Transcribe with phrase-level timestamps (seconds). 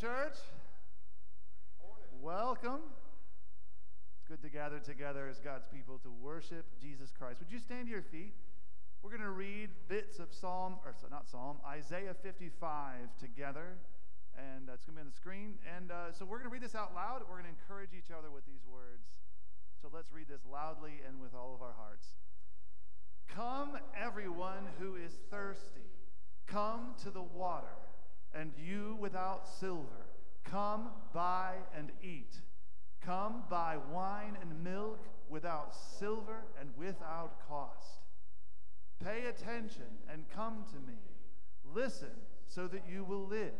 [0.00, 0.34] church.
[2.20, 2.80] Welcome.
[4.16, 7.38] It's good to gather together as God's people to worship Jesus Christ.
[7.38, 8.34] Would you stand to your feet?
[9.02, 13.76] We're going to read bits of Psalm, or not Psalm, Isaiah 55 together.
[14.34, 15.54] And uh, it's going to be on the screen.
[15.76, 17.22] And uh, so we're going to read this out loud.
[17.28, 19.06] We're going to encourage each other with these words.
[19.80, 22.06] So let's read this loudly and with all of our hearts.
[23.28, 25.86] Come, everyone who is thirsty,
[26.46, 27.76] come to the water,
[28.34, 30.06] and you without silver,
[30.44, 32.40] come buy and eat.
[33.04, 38.00] Come buy wine and milk without silver and without cost.
[39.02, 40.98] Pay attention and come to me.
[41.74, 42.12] Listen
[42.48, 43.52] so that you will live.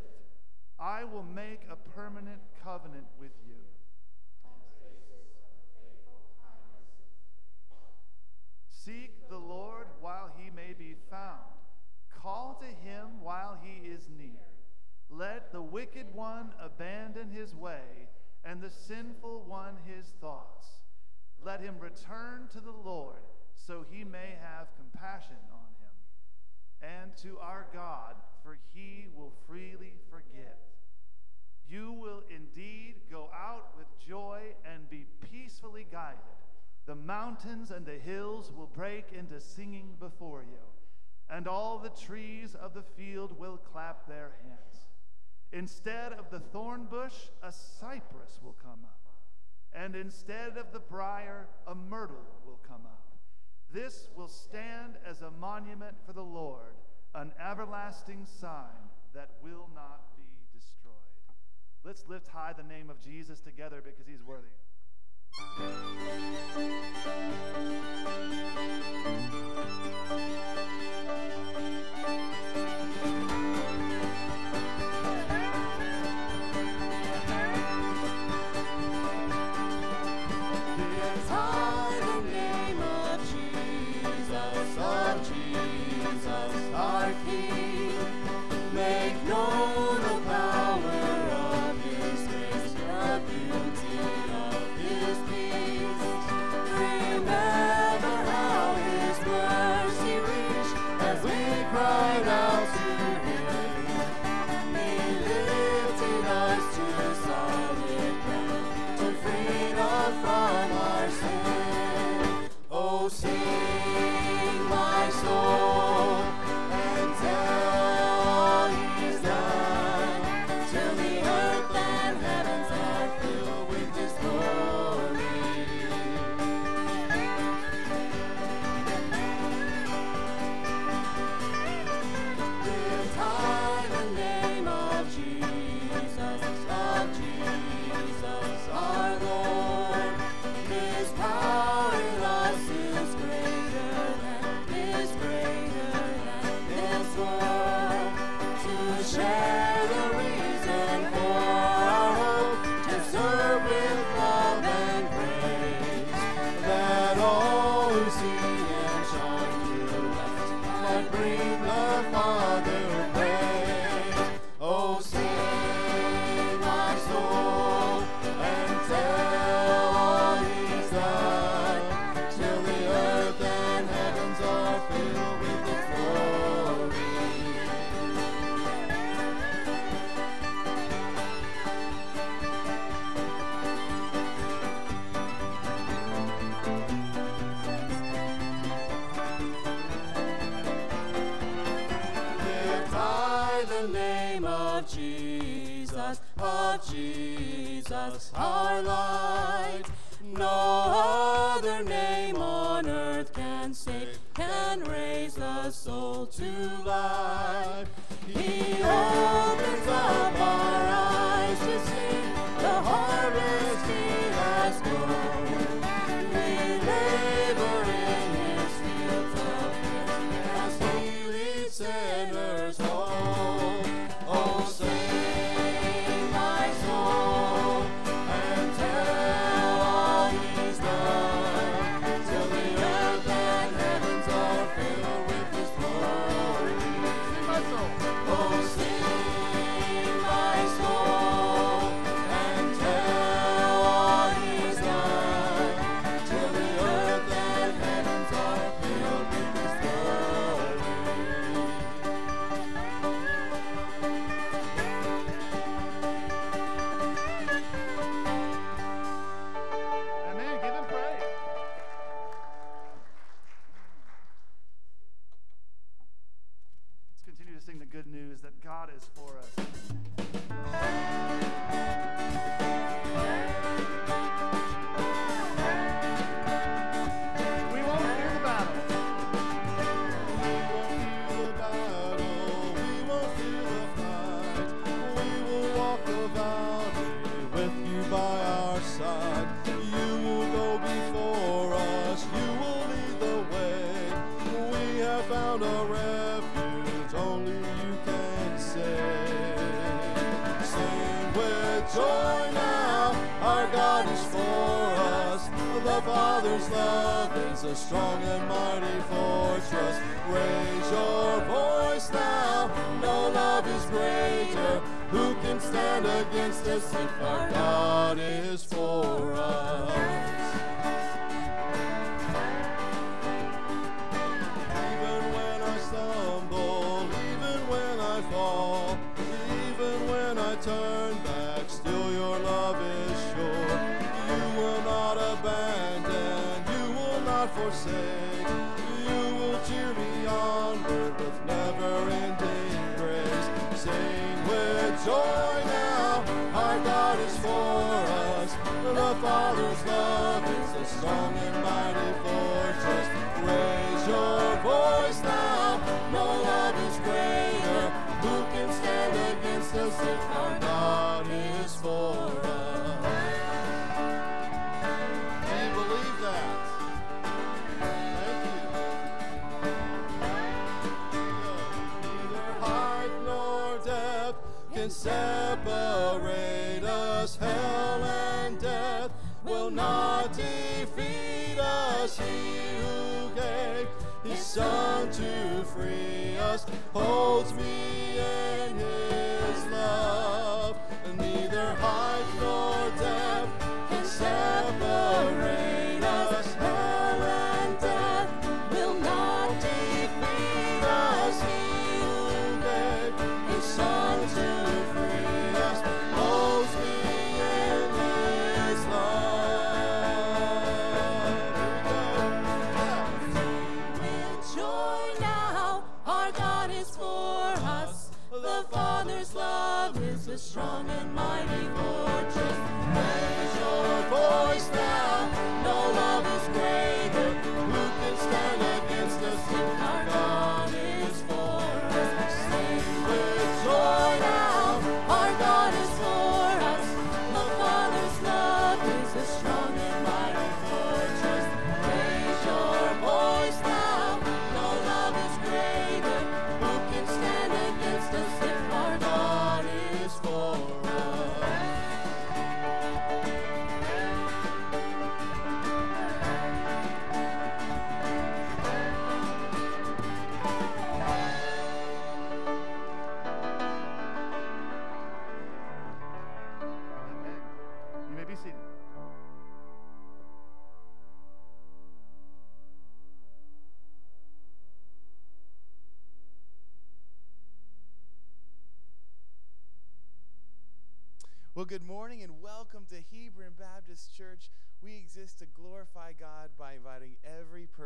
[0.79, 3.55] I will make a permanent covenant with you.
[8.69, 11.41] Seek the Lord while he may be found.
[12.23, 14.44] Call to him while he is near.
[15.11, 18.09] Let the wicked one abandon his way,
[18.45, 20.67] and the sinful one his thoughts.
[21.43, 23.23] Let him return to the Lord,
[23.55, 29.95] so he may have compassion on him, and to our God, for he will freely
[30.11, 30.59] forgive.
[31.69, 36.19] You will indeed go out with joy and be peacefully guided.
[36.87, 40.65] The mountains and the hills will break into singing before you,
[41.31, 44.74] and all the trees of the field will clap their hands.
[45.55, 49.01] Instead of the thorn bush, a cypress will come up,
[49.73, 53.05] and instead of the briar, a myrtle will come up.
[53.73, 56.75] This will stand as a monument for the Lord,
[57.15, 60.93] an everlasting sign that will not be destroyed.
[61.85, 64.49] Let's lift high the name of Jesus together because he's worthy.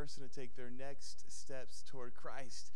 [0.09, 2.71] Person to take their next steps toward Christ.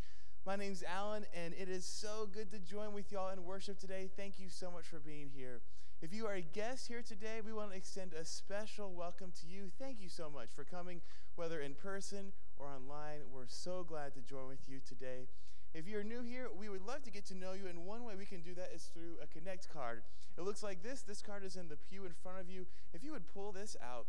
[0.45, 4.07] My name's Alan, and it is so good to join with y'all in worship today.
[4.15, 5.61] Thank you so much for being here.
[6.03, 9.47] If you are a guest here today, we want to extend a special welcome to
[9.47, 9.71] you.
[9.79, 11.01] Thank you so much for coming,
[11.35, 13.21] whether in person or online.
[13.33, 15.25] We're so glad to join with you today.
[15.73, 18.13] If you're new here, we would love to get to know you, and one way
[18.15, 20.03] we can do that is through a Connect card.
[20.37, 21.01] It looks like this.
[21.01, 22.67] This card is in the pew in front of you.
[22.93, 24.05] If you would pull this out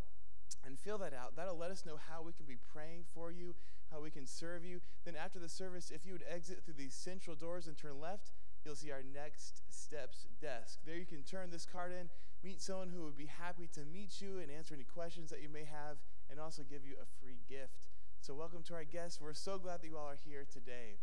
[0.66, 3.55] and fill that out, that'll let us know how we can be praying for you,
[3.90, 4.81] how we can serve you.
[5.05, 8.31] Then after the service, if you would exit through these central doors and turn left,
[8.64, 10.79] you'll see our next steps desk.
[10.87, 12.09] There you can turn this card in,
[12.42, 15.48] meet someone who would be happy to meet you and answer any questions that you
[15.48, 15.98] may have,
[16.31, 17.85] and also give you a free gift.
[18.20, 19.20] So, welcome to our guests.
[19.20, 20.96] We're so glad that you all are here today.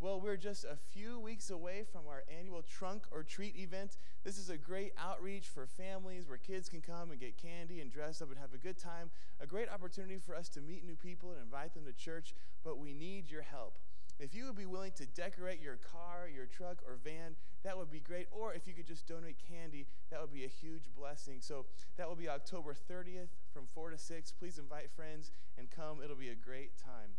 [0.00, 3.96] Well, we're just a few weeks away from our annual trunk or treat event.
[4.22, 7.90] This is a great outreach for families where kids can come and get candy and
[7.90, 9.10] dress up and have a good time.
[9.40, 12.32] A great opportunity for us to meet new people and invite them to church,
[12.62, 13.76] but we need your help.
[14.20, 17.34] If you would be willing to decorate your car, your truck, or van,
[17.64, 18.28] that would be great.
[18.30, 21.38] Or if you could just donate candy, that would be a huge blessing.
[21.40, 24.32] So that will be October 30th from 4 to 6.
[24.32, 25.98] Please invite friends and come.
[26.04, 27.10] It'll be a great time.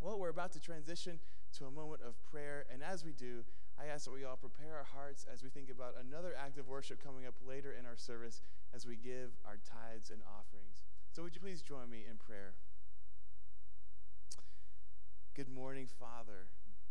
[0.00, 1.18] Well, we're about to transition
[1.58, 2.66] to a moment of prayer.
[2.72, 3.44] And as we do,
[3.78, 6.68] I ask that we all prepare our hearts as we think about another act of
[6.68, 8.42] worship coming up later in our service
[8.74, 10.84] as we give our tithes and offerings.
[11.12, 12.54] So, would you please join me in prayer?
[15.34, 16.46] Good morning, Father.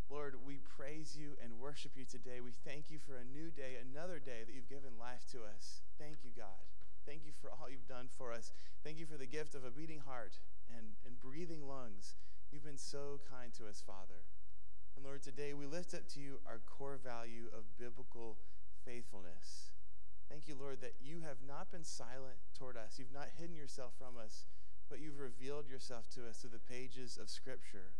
[0.09, 2.41] Lord, we praise you and worship you today.
[2.41, 5.81] We thank you for a new day, another day that you've given life to us.
[5.99, 6.65] Thank you, God.
[7.05, 8.51] Thank you for all you've done for us.
[8.83, 10.39] Thank you for the gift of a beating heart
[10.75, 12.15] and, and breathing lungs.
[12.51, 14.25] You've been so kind to us, Father.
[14.99, 18.35] And Lord, today we lift up to you our core value of biblical
[18.83, 19.71] faithfulness.
[20.29, 22.99] Thank you, Lord, that you have not been silent toward us.
[22.99, 24.43] You've not hidden yourself from us,
[24.89, 27.95] but you've revealed yourself to us through the pages of Scripture.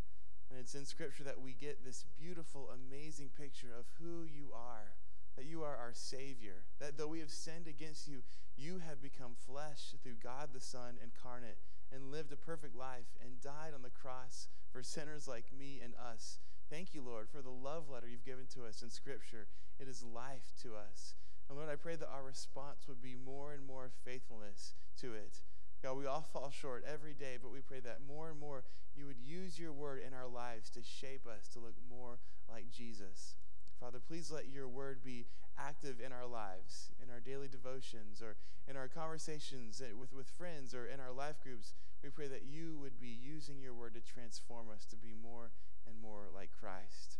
[0.50, 4.92] And it's in Scripture that we get this beautiful, amazing picture of who you are,
[5.36, 8.20] that you are our Savior, that though we have sinned against you,
[8.58, 11.60] you have become flesh through God the Son incarnate
[11.90, 15.94] and lived a perfect life and died on the cross for sinners like me and
[15.94, 16.40] us.
[16.70, 19.48] Thank you, Lord, for the love letter you've given to us in Scripture.
[19.80, 21.14] It is life to us.
[21.48, 25.38] And Lord, I pray that our response would be more and more faithfulness to it.
[25.82, 28.62] God, we all fall short every day, but we pray that more and more
[28.94, 32.70] you would use your word in our lives to shape us to look more like
[32.70, 33.34] Jesus.
[33.80, 35.26] Father, please let your word be
[35.58, 38.36] active in our lives, in our daily devotions, or
[38.68, 41.72] in our conversations with, with friends, or in our life groups.
[42.04, 45.50] We pray that you would be using your word to transform us to be more
[45.90, 47.18] and more like Christ.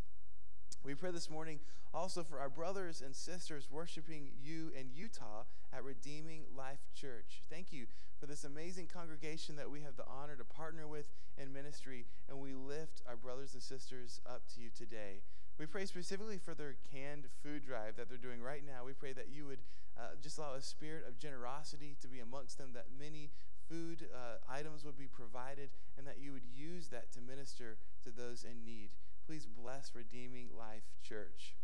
[0.85, 1.61] We pray this morning
[1.93, 7.43] also for our brothers and sisters worshiping you in Utah at Redeeming Life Church.
[7.51, 7.87] Thank you
[8.19, 11.07] for this amazing congregation that we have the honor to partner with
[11.37, 15.23] in ministry, and we lift our brothers and sisters up to you today.
[15.59, 18.85] We pray specifically for their canned food drive that they're doing right now.
[18.85, 19.61] We pray that you would
[19.99, 23.31] uh, just allow a spirit of generosity to be amongst them, that many
[23.71, 28.11] food uh, items would be provided, and that you would use that to minister to
[28.11, 28.91] those in need
[29.31, 31.55] please bless Redeeming Life Church.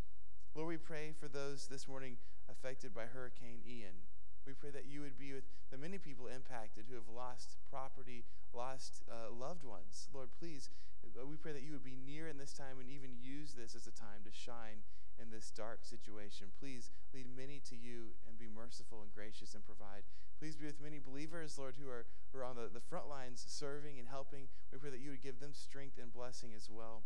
[0.55, 2.15] Lord, we pray for those this morning
[2.47, 4.07] affected by Hurricane Ian.
[4.47, 8.23] We pray that you would be with the many people impacted who have lost property,
[8.55, 10.07] lost uh, loved ones.
[10.13, 10.69] Lord, please,
[11.03, 13.75] uh, we pray that you would be near in this time and even use this
[13.75, 14.87] as a time to shine
[15.21, 16.47] in this dark situation.
[16.59, 20.03] Please lead many to you and be merciful and gracious and provide.
[20.39, 23.43] Please be with many believers, Lord, who are, who are on the, the front lines
[23.47, 24.47] serving and helping.
[24.71, 27.03] We pray that you would give them strength and blessing as well.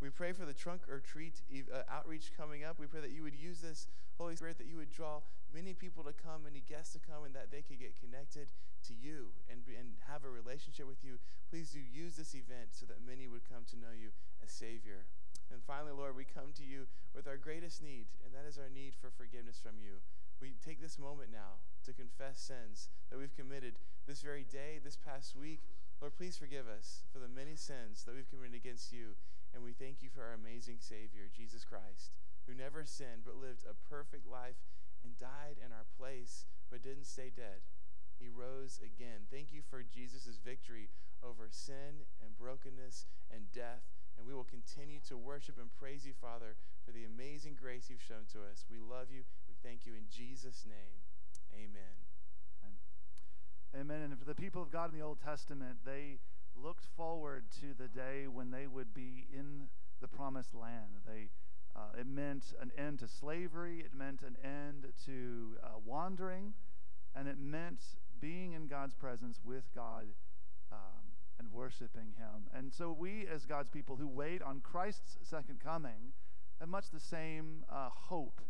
[0.00, 1.40] We pray for the trunk or treat
[1.72, 2.78] uh, outreach coming up.
[2.78, 3.86] We pray that you would use this,
[4.18, 5.20] Holy Spirit, that you would draw
[5.54, 8.48] many people to come, many guests to come, and that they could get connected
[8.84, 11.16] to you and, be, and have a relationship with you.
[11.48, 14.10] Please do use this event so that many would come to know you
[14.42, 15.06] as Savior.
[15.54, 18.68] And finally, Lord, we come to you with our greatest need, and that is our
[18.68, 20.02] need for forgiveness from you.
[20.42, 23.78] We take this moment now to confess sins that we've committed
[24.10, 25.62] this very day, this past week.
[26.00, 29.14] Lord, please forgive us for the many sins that we've committed against you
[29.54, 32.10] and we thank you for our amazing Savior, Jesus Christ,
[32.46, 34.58] who never sinned but lived a perfect life
[35.06, 37.62] and died in our place but didn't stay dead.
[38.18, 39.30] He rose again.
[39.30, 40.90] Thank you for Jesus' victory
[41.22, 43.93] over sin and brokenness and death.
[44.16, 48.02] And we will continue to worship and praise you, Father, for the amazing grace you've
[48.02, 48.64] shown to us.
[48.70, 49.22] We love you.
[49.48, 51.02] We thank you in Jesus' name.
[51.54, 52.04] Amen.
[53.76, 54.02] Amen.
[54.02, 56.18] And for the people of God in the Old Testament, they
[56.54, 59.66] looked forward to the day when they would be in
[60.00, 61.02] the promised land.
[61.04, 61.30] They,
[61.74, 66.54] uh, it meant an end to slavery, it meant an end to uh, wandering,
[67.16, 67.80] and it meant
[68.20, 70.06] being in God's presence with God
[70.70, 71.03] um,
[71.44, 72.48] and worshiping Him.
[72.54, 76.12] And so, we, as God's people who wait on Christ's second coming,
[76.60, 78.40] have much the same uh, hope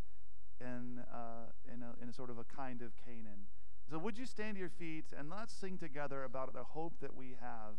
[0.61, 3.47] in, uh, in, a, in a sort of a kind of Canaan.
[3.91, 7.15] So, would you stand to your feet and let's sing together about the hope that
[7.15, 7.75] we have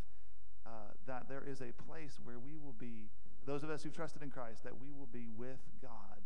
[0.66, 3.10] uh, that there is a place where we will be,
[3.46, 6.26] those of us who've trusted in Christ, that we will be with God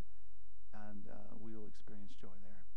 [0.88, 2.69] and uh, we will experience joy there.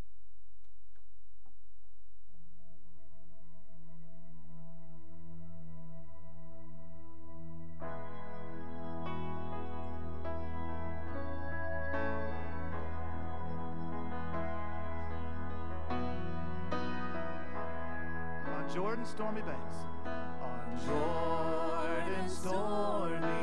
[18.73, 19.77] Jordan Stormy Banks.
[20.07, 23.42] On Jordan Stormy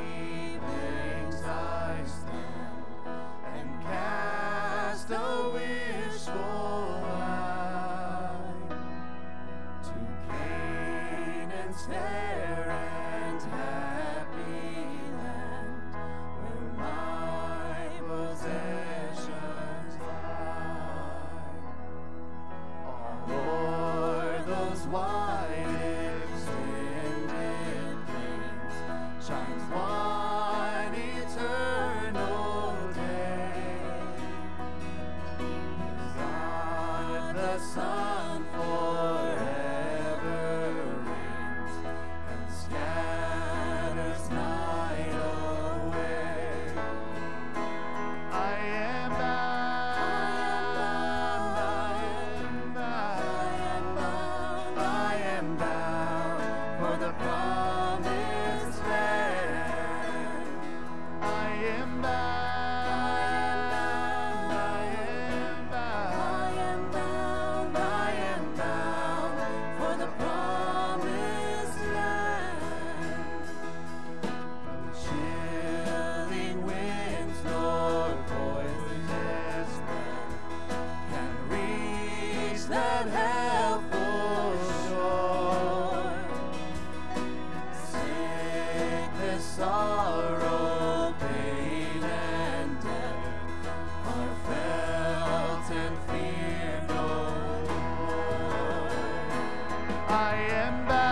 [100.70, 101.09] am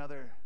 [0.00, 0.39] another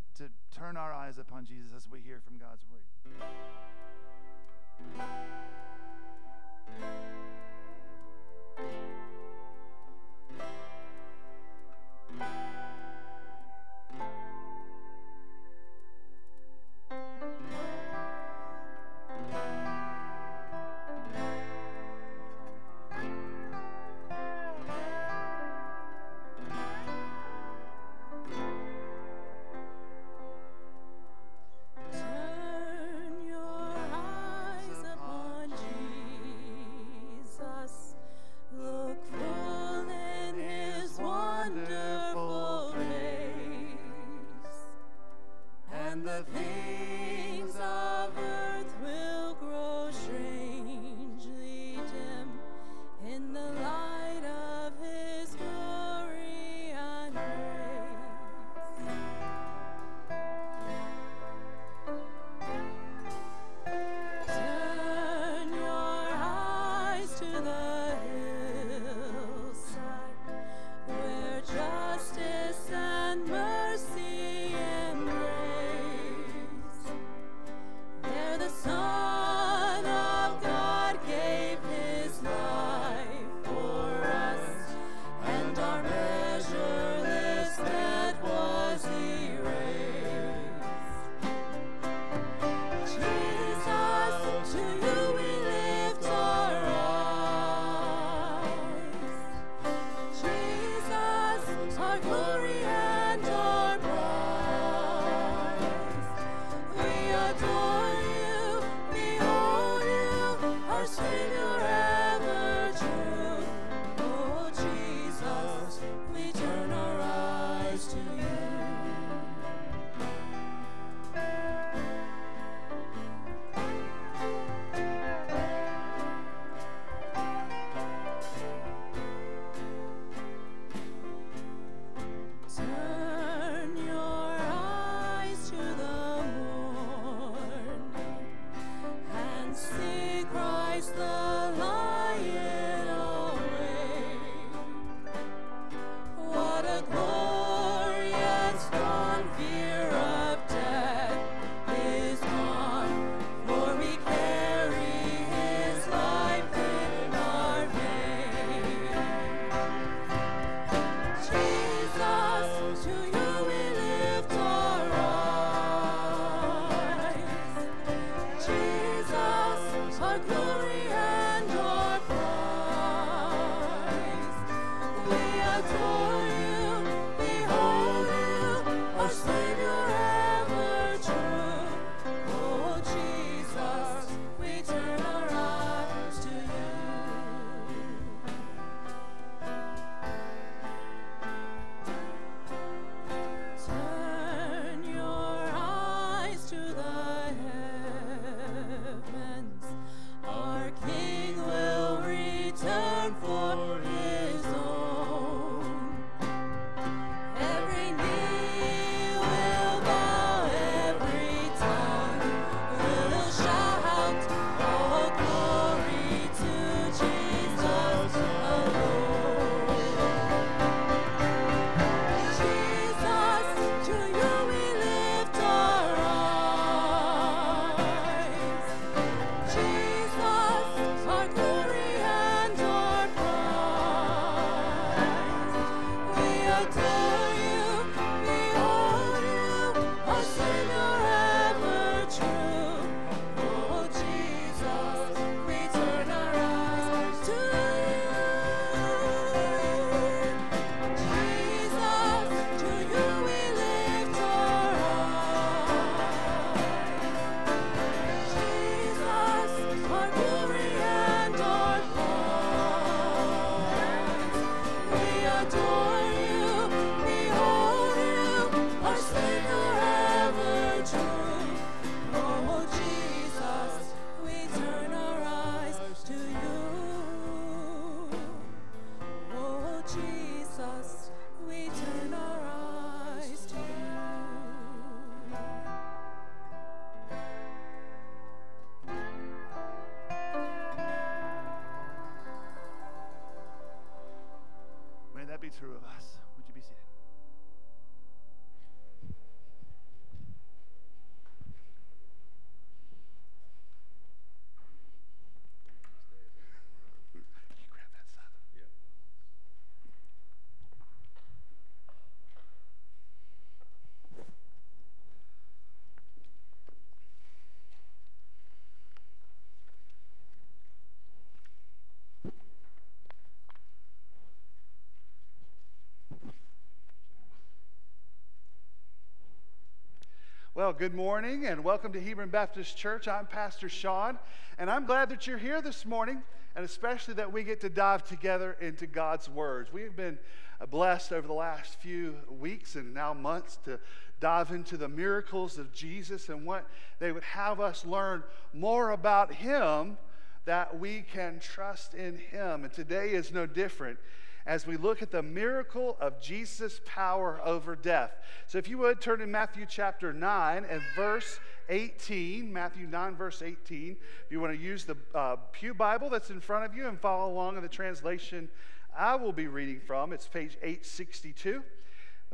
[330.65, 333.07] Well, good morning and welcome to Hebron Baptist Church.
[333.07, 334.19] I'm Pastor Sean,
[334.59, 336.23] and I'm glad that you're here this morning,
[336.57, 339.71] and especially that we get to dive together into God's words.
[339.75, 340.19] We've been
[340.63, 343.79] uh, blessed over the last few weeks and now months to
[344.21, 346.67] dive into the miracles of Jesus and what
[346.99, 348.23] they would have us learn
[348.55, 349.99] more about Him
[350.47, 352.65] that we can trust in Him.
[352.65, 353.99] And today is no different
[354.47, 358.13] as we look at the miracle of Jesus' power over death.
[358.47, 363.43] So, if you would turn to Matthew chapter 9 and verse 18, Matthew 9, verse
[363.43, 363.97] 18.
[364.27, 367.01] If you want to use the uh, Pew Bible that's in front of you and
[367.01, 368.49] follow along in the translation
[368.97, 371.65] I will be reading from, it's page 862.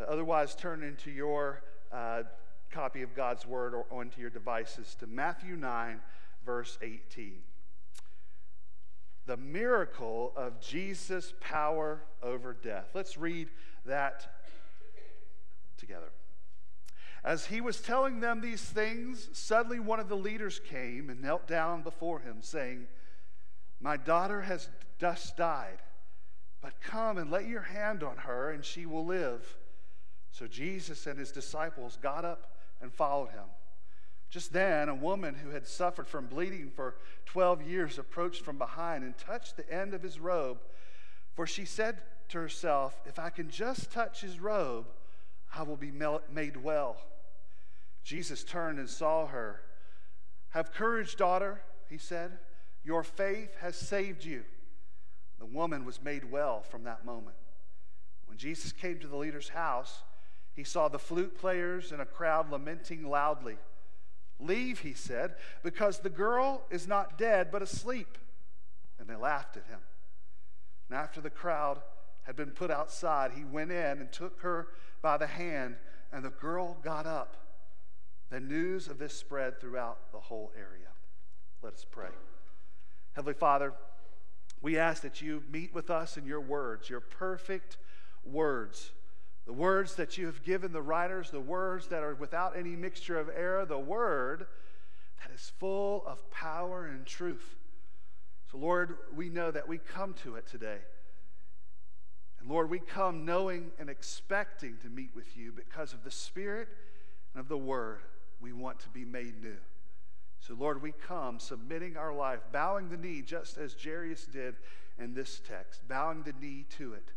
[0.06, 2.24] Otherwise, turn into your uh,
[2.70, 6.00] copy of God's Word or onto your devices to Matthew 9,
[6.44, 7.40] verse 18
[9.30, 12.88] the miracle of Jesus' power over death.
[12.94, 13.48] Let's read
[13.86, 14.26] that
[15.78, 16.10] together.
[17.22, 21.46] As he was telling them these things, suddenly one of the leaders came and knelt
[21.46, 22.88] down before him, saying,
[23.80, 24.68] My daughter has
[24.98, 25.78] just died,
[26.60, 29.46] but come and lay your hand on her, and she will live.
[30.32, 33.46] So Jesus and his disciples got up and followed him.
[34.30, 36.94] Just then, a woman who had suffered from bleeding for
[37.26, 40.58] 12 years approached from behind and touched the end of his robe.
[41.34, 44.86] For she said to herself, If I can just touch his robe,
[45.54, 46.96] I will be made well.
[48.04, 49.62] Jesus turned and saw her.
[50.50, 52.38] Have courage, daughter, he said.
[52.84, 54.44] Your faith has saved you.
[55.40, 57.36] The woman was made well from that moment.
[58.26, 60.02] When Jesus came to the leader's house,
[60.54, 63.56] he saw the flute players and a crowd lamenting loudly.
[64.40, 68.18] Leave, he said, because the girl is not dead, but asleep.
[68.98, 69.80] And they laughed at him.
[70.88, 71.80] And after the crowd
[72.22, 74.68] had been put outside, he went in and took her
[75.02, 75.76] by the hand,
[76.12, 77.36] and the girl got up.
[78.30, 80.88] The news of this spread throughout the whole area.
[81.62, 82.10] Let us pray.
[83.12, 83.74] Heavenly Father,
[84.62, 87.76] we ask that you meet with us in your words, your perfect
[88.24, 88.92] words
[89.46, 93.18] the words that you have given the writers, the words that are without any mixture
[93.18, 94.46] of error, the word
[95.22, 97.56] that is full of power and truth.
[98.50, 100.78] So, Lord, we know that we come to it today.
[102.40, 106.68] And Lord, we come knowing and expecting to meet with you because of the Spirit
[107.34, 108.00] and of the Word.
[108.40, 109.58] We want to be made new.
[110.40, 114.56] So, Lord, we come submitting our life, bowing the knee, just as Jairus did
[114.98, 117.12] in this text, bowing the knee to it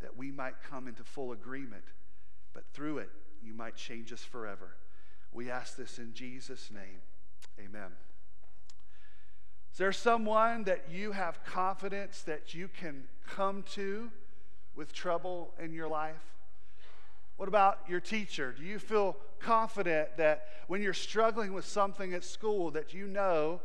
[0.00, 1.84] that we might come into full agreement,
[2.52, 3.10] but through it,
[3.42, 4.76] you might change us forever.
[5.32, 7.00] We ask this in Jesus' name.
[7.58, 7.92] Amen.
[9.72, 14.10] Is there someone that you have confidence that you can come to
[14.74, 16.22] with trouble in your life?
[17.36, 18.52] What about your teacher?
[18.52, 23.60] Do you feel confident that when you're struggling with something at school that you know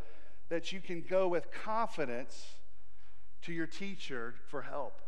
[0.49, 2.55] that you can go with confidence
[3.43, 5.01] to your teacher for help?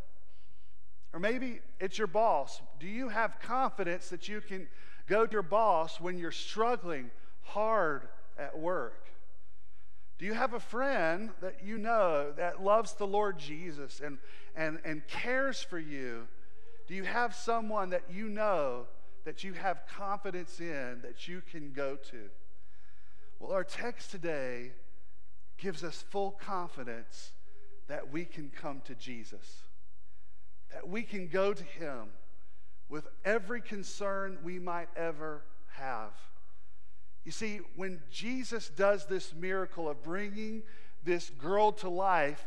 [1.13, 2.61] Or maybe it's your boss.
[2.79, 4.67] Do you have confidence that you can
[5.07, 7.11] go to your boss when you're struggling
[7.43, 8.07] hard
[8.37, 9.05] at work?
[10.17, 14.17] Do you have a friend that you know that loves the Lord Jesus and,
[14.55, 16.27] and, and cares for you?
[16.87, 18.87] Do you have someone that you know
[19.25, 22.29] that you have confidence in that you can go to?
[23.39, 24.71] Well, our text today
[25.57, 27.31] gives us full confidence
[27.87, 29.63] that we can come to Jesus
[30.85, 32.09] we can go to Him
[32.89, 35.41] with every concern we might ever
[35.75, 36.11] have.
[37.23, 40.63] You see, when Jesus does this miracle of bringing
[41.03, 42.45] this girl to life,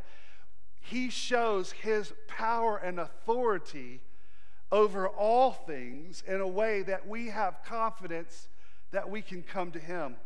[0.80, 4.00] he shows his power and authority
[4.70, 8.48] over all things in a way that we have confidence
[8.92, 10.16] that we can come to him.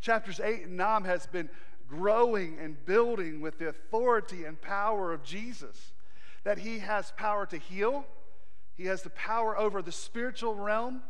[0.00, 1.48] Chapters 8 and 9 has been
[1.88, 5.92] growing and building with the authority and power of Jesus
[6.48, 8.06] that he has power to heal,
[8.74, 11.02] he has the power over the spiritual realm,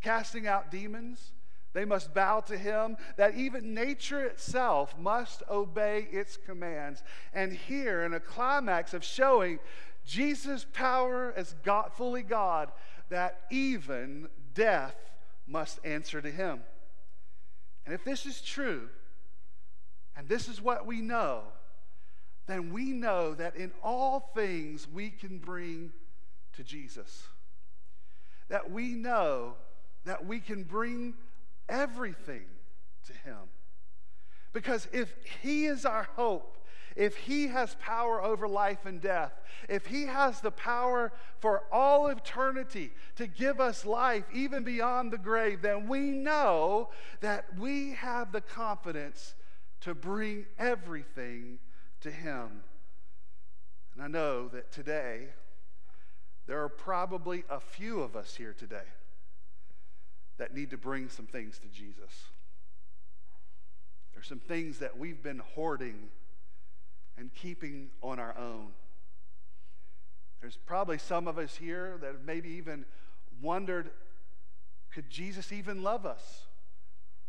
[0.00, 1.32] casting out demons.
[1.74, 7.02] They must bow to him, that even nature itself must obey its commands.
[7.34, 9.58] And here, in a climax of showing
[10.06, 12.72] Jesus' power as God, fully God,
[13.10, 14.96] that even death
[15.46, 16.60] must answer to him.
[17.84, 18.88] And if this is true,
[20.16, 21.42] and this is what we know,
[22.46, 25.92] then we know that in all things we can bring
[26.54, 27.24] to Jesus.
[28.48, 29.54] That we know
[30.04, 31.14] that we can bring
[31.68, 32.46] everything
[33.06, 33.38] to Him.
[34.52, 36.56] Because if He is our hope,
[36.96, 39.32] if He has power over life and death,
[39.68, 45.18] if He has the power for all eternity to give us life even beyond the
[45.18, 46.88] grave, then we know
[47.20, 49.34] that we have the confidence
[49.82, 51.58] to bring everything
[52.00, 52.62] to Him.
[53.94, 55.28] And I know that today,
[56.46, 58.88] there are probably a few of us here today
[60.38, 62.24] that need to bring some things to Jesus.
[64.14, 66.08] There's some things that we've been hoarding
[67.16, 68.68] and keeping on our own.
[70.40, 72.86] There's probably some of us here that have maybe even
[73.42, 73.90] wondered
[74.92, 76.46] could Jesus even love us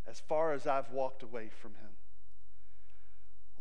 [0.07, 1.90] as far as I've walked away from him?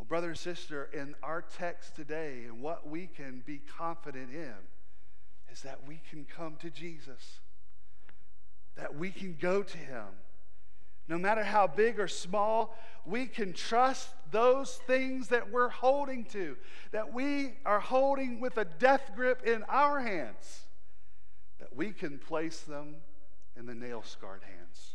[0.01, 4.55] Well, brother and sister, in our text today, and what we can be confident in
[5.53, 7.41] is that we can come to Jesus,
[8.77, 10.07] that we can go to him.
[11.07, 12.75] No matter how big or small,
[13.05, 16.57] we can trust those things that we're holding to,
[16.93, 20.61] that we are holding with a death grip in our hands,
[21.59, 22.97] that we can place them
[23.55, 24.95] in the nail scarred hands.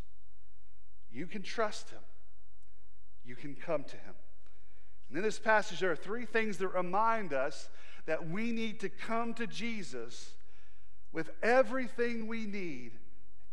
[1.12, 2.02] You can trust him,
[3.24, 4.16] you can come to him.
[5.16, 7.70] And in this passage, there are three things that remind us
[8.06, 10.34] that we need to come to Jesus
[11.14, 12.92] with everything we need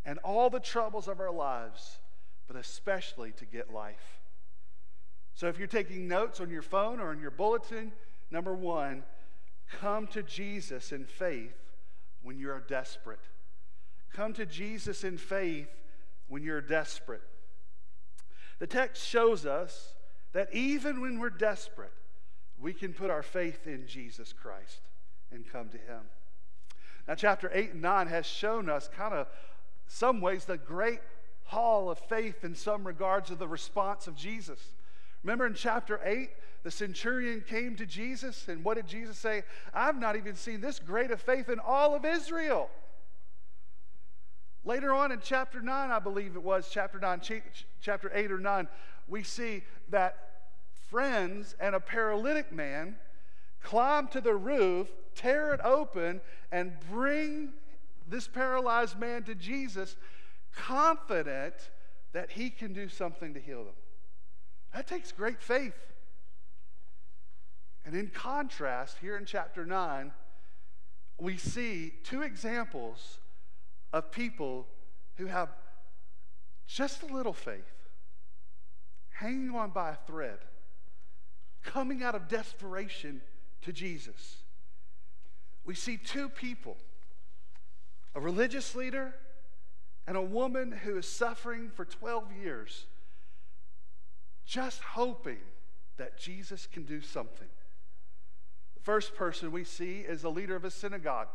[0.05, 2.01] and all the troubles of our lives,
[2.49, 4.19] but especially to get life.
[5.35, 7.93] So if you're taking notes on your phone or in your bulletin,
[8.29, 9.05] number one,
[9.71, 11.55] come to Jesus in faith
[12.25, 13.23] when you are desperate.
[14.13, 15.69] Come to Jesus in faith
[16.27, 17.23] when you're desperate.
[18.59, 19.95] The text shows us
[20.33, 21.93] that even when we're desperate,
[22.59, 24.81] we can put our faith in Jesus Christ
[25.31, 26.01] and come to Him.
[27.09, 29.27] Now, chapter 8 and 9 has shown us kind of
[29.89, 31.01] some ways the great
[31.45, 34.61] hall of faith in some regards of the response of Jesus.
[35.23, 36.31] Remember in chapter 8,
[36.63, 39.43] the centurion came to Jesus, and what did Jesus say?
[39.75, 42.71] I've not even seen this great of faith in all of Israel.
[44.65, 47.21] Later on in chapter 9, I believe it was, chapter 9,
[47.81, 48.69] chapter 8 or 9,
[49.13, 50.31] we see that
[50.89, 52.97] friends and a paralytic man
[53.63, 57.51] climb to the roof, tear it open, and bring
[58.09, 59.97] this paralyzed man to Jesus,
[60.57, 61.55] confident
[62.13, 63.75] that he can do something to heal them.
[64.75, 65.77] That takes great faith.
[67.85, 70.11] And in contrast, here in chapter 9,
[71.19, 73.19] we see two examples
[73.93, 74.67] of people
[75.17, 75.51] who have
[76.67, 77.82] just a little faith,
[79.23, 80.39] hanging on by a thread,
[81.63, 83.21] coming out of desperation
[83.63, 84.39] to Jesus.
[85.65, 86.77] We see two people
[88.15, 89.15] a religious leader
[90.07, 92.85] and a woman who is suffering for 12 years,
[94.45, 95.39] just hoping
[95.97, 97.49] that Jesus can do something.
[98.75, 101.29] The first person we see is the leader of a synagogue.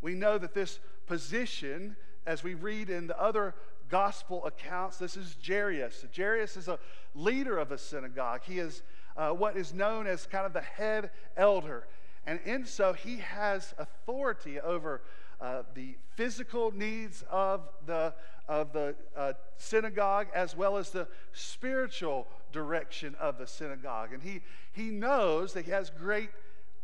[0.00, 1.94] We know that this position,
[2.26, 3.54] as we read in the other
[3.94, 6.04] gospel accounts, this is Jairus.
[6.16, 6.80] Jairus is a
[7.14, 8.40] leader of a synagogue.
[8.42, 8.82] He is
[9.16, 11.86] uh, what is known as kind of the head elder.
[12.26, 15.02] And in so, he has authority over
[15.40, 18.12] uh, the physical needs of the,
[18.48, 24.12] of the uh, synagogue as well as the spiritual direction of the synagogue.
[24.12, 24.40] And he,
[24.72, 26.30] he knows that he has great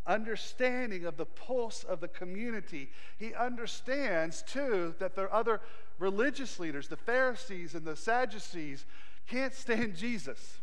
[0.07, 2.91] understanding of the pulse of the community.
[3.19, 5.61] He understands, too, that there are other
[6.01, 8.85] religious leaders, the Pharisees and the Sadducees,
[9.29, 10.59] can't stand Jesus.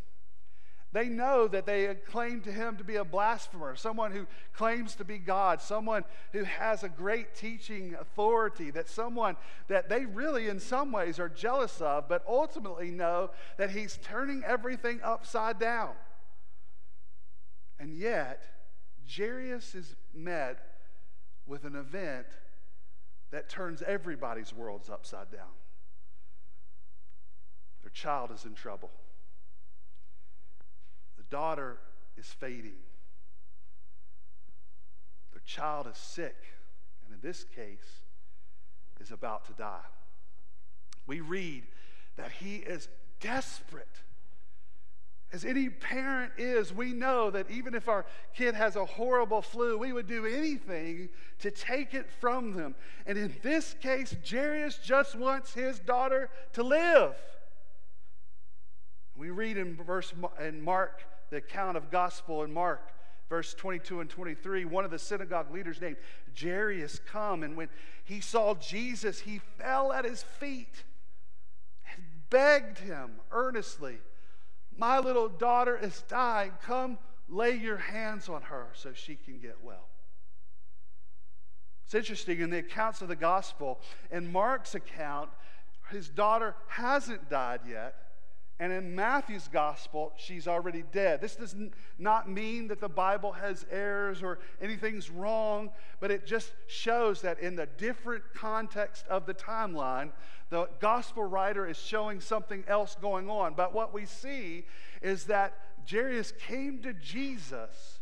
[0.94, 5.06] They know that they claim to him to be a blasphemer, someone who claims to
[5.06, 9.36] be God, someone who has a great teaching authority, that someone
[9.68, 14.44] that they really, in some ways, are jealous of, but ultimately know that he's turning
[14.46, 15.92] everything upside down.
[17.80, 18.44] And yet,
[19.16, 20.58] Jairus is met
[21.46, 22.26] with an event
[23.32, 25.56] that turns everybody's worlds upside down.
[27.84, 28.92] Their child is in trouble
[31.18, 31.78] The daughter
[32.18, 32.80] is fading.
[35.32, 36.36] Their child is sick,
[37.06, 38.02] and in this case,
[39.00, 39.86] is about to die.
[41.06, 41.64] We read
[42.18, 42.88] that he is
[43.20, 44.02] desperate.
[45.34, 49.78] As any parent is, we know that even if our kid has a horrible flu,
[49.78, 51.10] we would do anything
[51.40, 52.76] to take it from them.
[53.06, 57.16] And in this case, Jairus just wants his daughter to live.
[59.18, 62.92] We read in verse in Mark the account of gospel in Mark,
[63.28, 65.98] verse 22 and 23, one of the synagogue leaders named
[66.40, 67.68] Jairus come, and when
[68.06, 70.86] he saw Jesus, he fell at his feet
[71.92, 73.98] and begged him earnestly,
[74.78, 76.52] My little daughter is dying.
[76.64, 79.88] Come lay your hands on her so she can get well.
[81.86, 83.80] It's interesting in the accounts of the gospel,
[84.12, 85.30] in Mark's account,
[85.90, 87.96] his daughter hasn't died yet.
[88.60, 91.22] And in Matthew's gospel, she's already dead.
[91.22, 91.56] This does
[92.00, 97.40] not mean that the Bible has errors or anything's wrong, but it just shows that
[97.40, 100.12] in the different context of the timeline,
[100.50, 103.54] the gospel writer is showing something else going on.
[103.54, 104.66] But what we see
[105.04, 105.54] is that
[105.90, 108.00] Jairus came to Jesus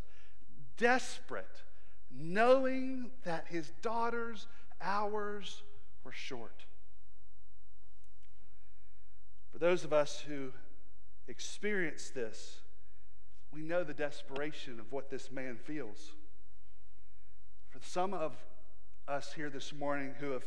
[0.78, 1.64] desperate,
[2.12, 4.48] knowing that his daughter's
[4.82, 5.64] hours
[6.06, 6.66] were short.
[9.56, 10.52] For those of us who
[11.30, 12.58] experience this,
[13.54, 16.12] we know the desperation of what this man feels.
[17.70, 18.36] For some of
[19.08, 20.44] us here this morning who have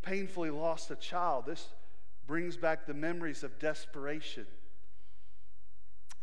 [0.00, 1.68] painfully lost a child, this
[2.26, 4.46] brings back the memories of desperation.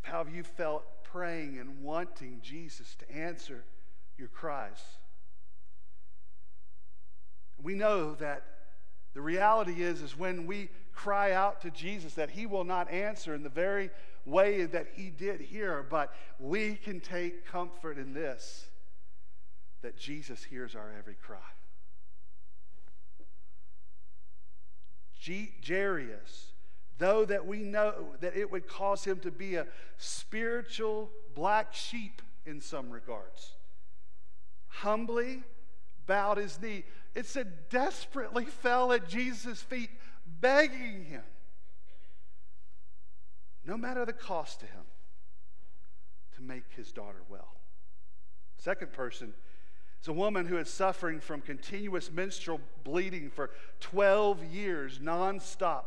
[0.01, 3.63] How have you felt praying and wanting Jesus to answer
[4.17, 4.82] your cries?
[7.61, 8.43] We know that
[9.13, 10.70] the reality is, is when we
[11.00, 13.89] cry out to Jesus that he will not answer in the very
[14.26, 18.66] way that he did here, but we can take comfort in this
[19.82, 21.38] that Jesus hears our every cry.
[25.18, 26.52] G- Jairus,
[26.97, 32.22] though that we know that it would cause him to be a spiritual black sheep
[32.45, 33.54] in some regards,
[34.68, 35.43] humbly
[36.06, 36.84] bowed his knee.
[37.16, 39.89] It said, desperately fell at Jesus' feet,
[40.40, 41.24] begging him,
[43.66, 44.84] no matter the cost to him,
[46.36, 47.56] to make his daughter well.
[48.58, 49.34] Second person
[50.02, 55.84] is a woman who is suffering from continuous menstrual bleeding for 12 years, nonstop.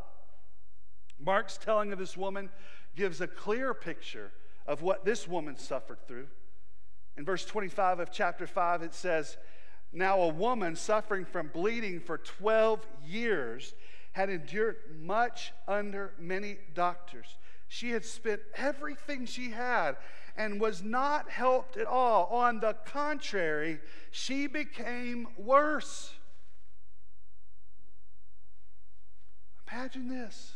[1.18, 2.50] Mark's telling of this woman
[2.96, 4.32] gives a clear picture
[4.66, 6.26] of what this woman suffered through.
[7.16, 9.36] In verse 25 of chapter 5, it says,
[9.92, 13.74] Now a woman suffering from bleeding for 12 years
[14.12, 17.36] had endured much under many doctors.
[17.68, 19.96] She had spent everything she had
[20.36, 22.26] and was not helped at all.
[22.26, 26.12] On the contrary, she became worse.
[29.70, 30.52] Imagine this.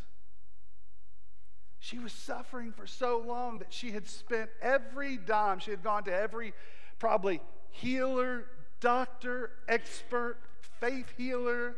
[1.79, 5.59] She was suffering for so long that she had spent every dime.
[5.59, 6.53] She had gone to every
[6.99, 7.41] probably
[7.71, 8.47] healer,
[8.81, 10.39] doctor, expert,
[10.81, 11.77] faith healer,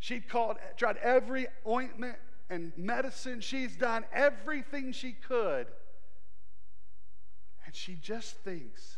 [0.00, 2.16] She'd called, tried every ointment
[2.48, 3.40] and medicine.
[3.40, 5.66] She's done everything she could.
[7.64, 8.96] And she just thinks,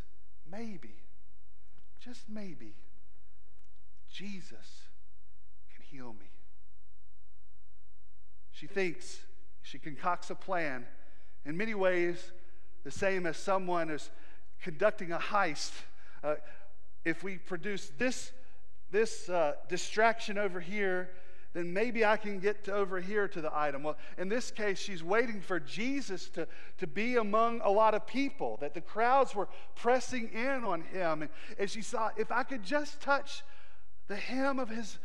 [0.50, 0.94] maybe,
[2.00, 2.74] just maybe,
[4.10, 4.86] Jesus
[5.74, 6.30] can heal me.
[8.52, 9.18] She thinks,
[9.62, 10.86] she concocts a plan.
[11.44, 12.30] In many ways,
[12.84, 14.08] the same as someone is
[14.62, 15.72] conducting a heist.
[16.22, 16.36] Uh,
[17.04, 18.30] if we produce this
[18.92, 21.10] this uh, distraction over here,
[21.54, 23.82] then maybe I can get to over here to the item.
[23.82, 26.46] Well, in this case, she's waiting for Jesus to,
[26.78, 31.22] to be among a lot of people, that the crowds were pressing in on him.
[31.22, 33.42] And, and she saw, if I could just touch
[34.08, 34.98] the hem of his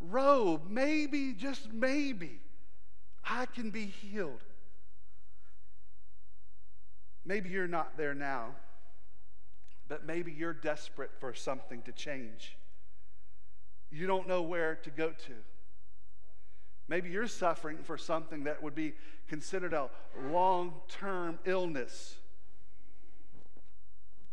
[0.00, 2.40] robe, maybe, just maybe,
[3.24, 4.42] I can be healed.
[7.24, 8.56] Maybe you're not there now,
[9.86, 12.56] but maybe you're desperate for something to change
[13.92, 15.32] you don't know where to go to.
[16.88, 18.94] Maybe you're suffering for something that would be
[19.28, 19.90] considered a
[20.30, 22.16] long term illness.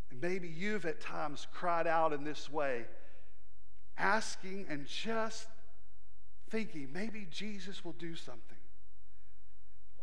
[0.10, 2.86] And maybe you've at times cried out in this way,
[3.98, 5.48] asking and just
[6.50, 8.58] thinking, maybe Jesus will do something.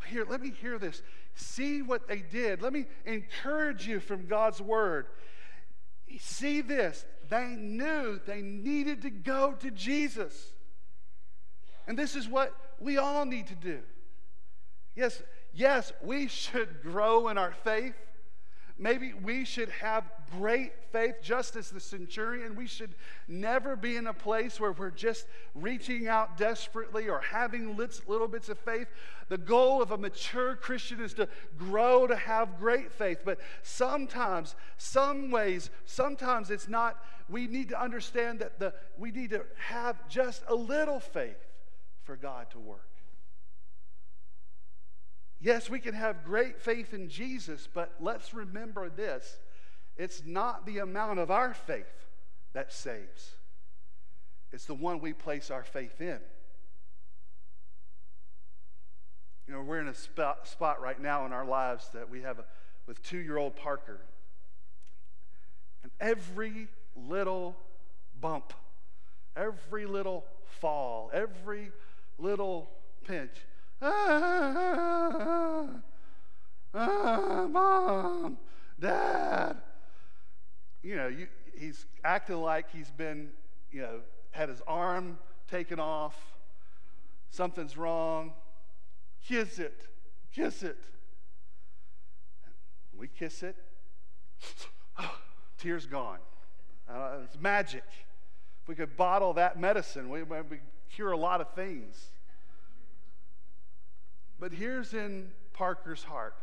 [0.07, 1.03] Here, let me hear this.
[1.35, 2.63] See what they did.
[2.63, 5.07] Let me encourage you from God's word.
[6.19, 7.05] See this.
[7.29, 10.53] They knew they needed to go to Jesus.
[11.87, 13.81] And this is what we all need to do.
[14.95, 15.23] Yes,
[15.53, 17.95] yes, we should grow in our faith.
[18.79, 20.05] Maybe we should have
[20.39, 22.57] great faith, just as the centurion.
[22.57, 22.95] We should
[23.27, 28.51] never be in a place where we're just reaching out desperately or having little bits
[28.51, 28.89] of faith.
[29.29, 33.21] The goal of a mature Christian is to grow to have great faith.
[33.25, 39.31] But sometimes, some ways, sometimes it's not, we need to understand that the, we need
[39.31, 41.39] to have just a little faith
[42.03, 42.96] for God to work.
[45.41, 49.39] Yes, we can have great faith in Jesus, but let's remember this
[49.97, 52.07] it's not the amount of our faith
[52.53, 53.37] that saves,
[54.53, 56.19] it's the one we place our faith in.
[59.47, 62.41] You know, we're in a spot, spot right now in our lives that we have
[62.41, 62.45] a
[62.87, 64.01] with two year old Parker.
[65.83, 67.57] And every little
[68.21, 68.53] bump,
[69.37, 70.25] every little
[70.61, 71.73] fall, every
[72.19, 72.71] little
[73.05, 73.33] pinch,
[73.83, 75.69] ah,
[76.75, 78.39] ah, mom,
[78.81, 79.57] dad.
[80.83, 83.31] You know, you, he's acting like he's been,
[83.71, 84.01] you know,
[84.31, 85.19] had his arm
[85.51, 86.17] taken off.
[87.31, 88.33] Something's wrong.
[89.27, 89.89] Kiss it.
[90.33, 90.79] Kiss it.
[92.97, 93.57] We kiss it.
[95.59, 96.19] Tears gone.
[96.89, 97.85] Uh, it's magic.
[98.63, 100.61] If we could bottle that medicine, we would
[100.95, 102.11] cure a lot of things.
[104.39, 106.35] But here's in Parker's heart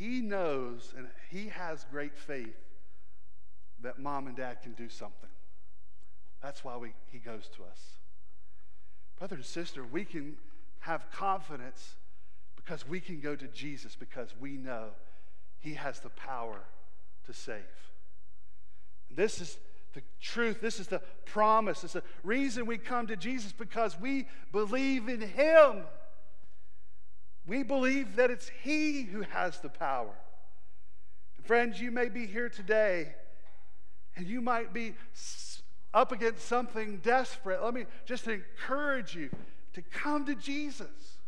[0.00, 2.56] he knows and he has great faith
[3.82, 5.28] that mom and dad can do something.
[6.42, 7.98] That's why we, he goes to us.
[9.18, 10.36] Brother and sister, we can
[10.80, 11.96] have confidence
[12.56, 14.88] because we can go to Jesus because we know
[15.58, 16.60] he has the power
[17.26, 17.60] to save.
[19.10, 19.58] This is
[19.92, 20.60] the truth.
[20.60, 21.84] This is the promise.
[21.84, 25.82] It's the reason we come to Jesus because we believe in him.
[27.46, 30.14] We believe that it's he who has the power.
[31.42, 33.14] Friends, you may be here today
[34.16, 34.94] and you might be
[35.92, 37.62] up against something desperate.
[37.62, 39.30] Let me just encourage you
[39.72, 41.18] to come to Jesus.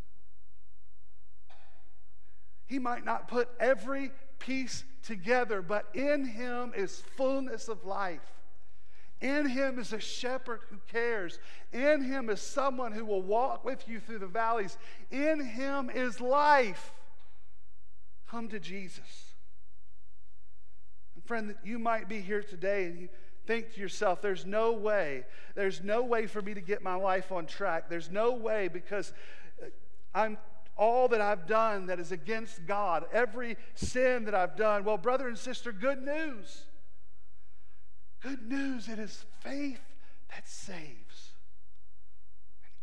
[2.66, 8.20] He might not put every piece together, but in Him is fullness of life.
[9.22, 11.38] In Him is a shepherd who cares.
[11.72, 14.76] In Him is someone who will walk with you through the valleys.
[15.12, 16.92] In Him is life.
[18.28, 19.34] Come to Jesus.
[21.14, 23.08] And friend, you might be here today and you
[23.46, 27.30] think to yourself, there's no way, there's no way for me to get my life
[27.30, 27.88] on track.
[27.88, 29.12] There's no way because
[29.62, 29.66] uh,
[30.14, 30.36] I'm
[30.76, 34.82] all that I've done that is against God, every sin that I've done.
[34.82, 36.64] Well, brother and sister, good news.
[38.22, 39.80] Good news, it is faith
[40.30, 41.30] that saves.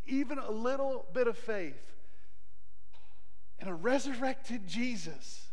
[0.06, 1.94] Even a little bit of faith
[3.60, 5.48] in a resurrected Jesus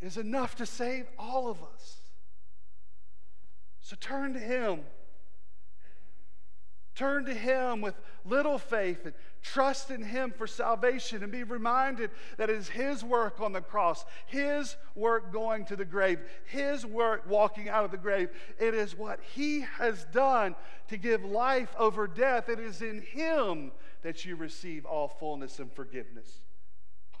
[0.00, 1.98] is enough to save all of us.
[3.80, 4.80] So turn to Him.
[6.94, 12.10] Turn to Him with little faith and trust in Him for salvation and be reminded
[12.36, 16.84] that it is His work on the cross, His work going to the grave, His
[16.84, 18.28] work walking out of the grave.
[18.60, 20.54] It is what He has done
[20.88, 22.50] to give life over death.
[22.50, 23.72] It is in Him
[24.02, 26.40] that you receive all fullness and forgiveness.
[27.12, 27.18] So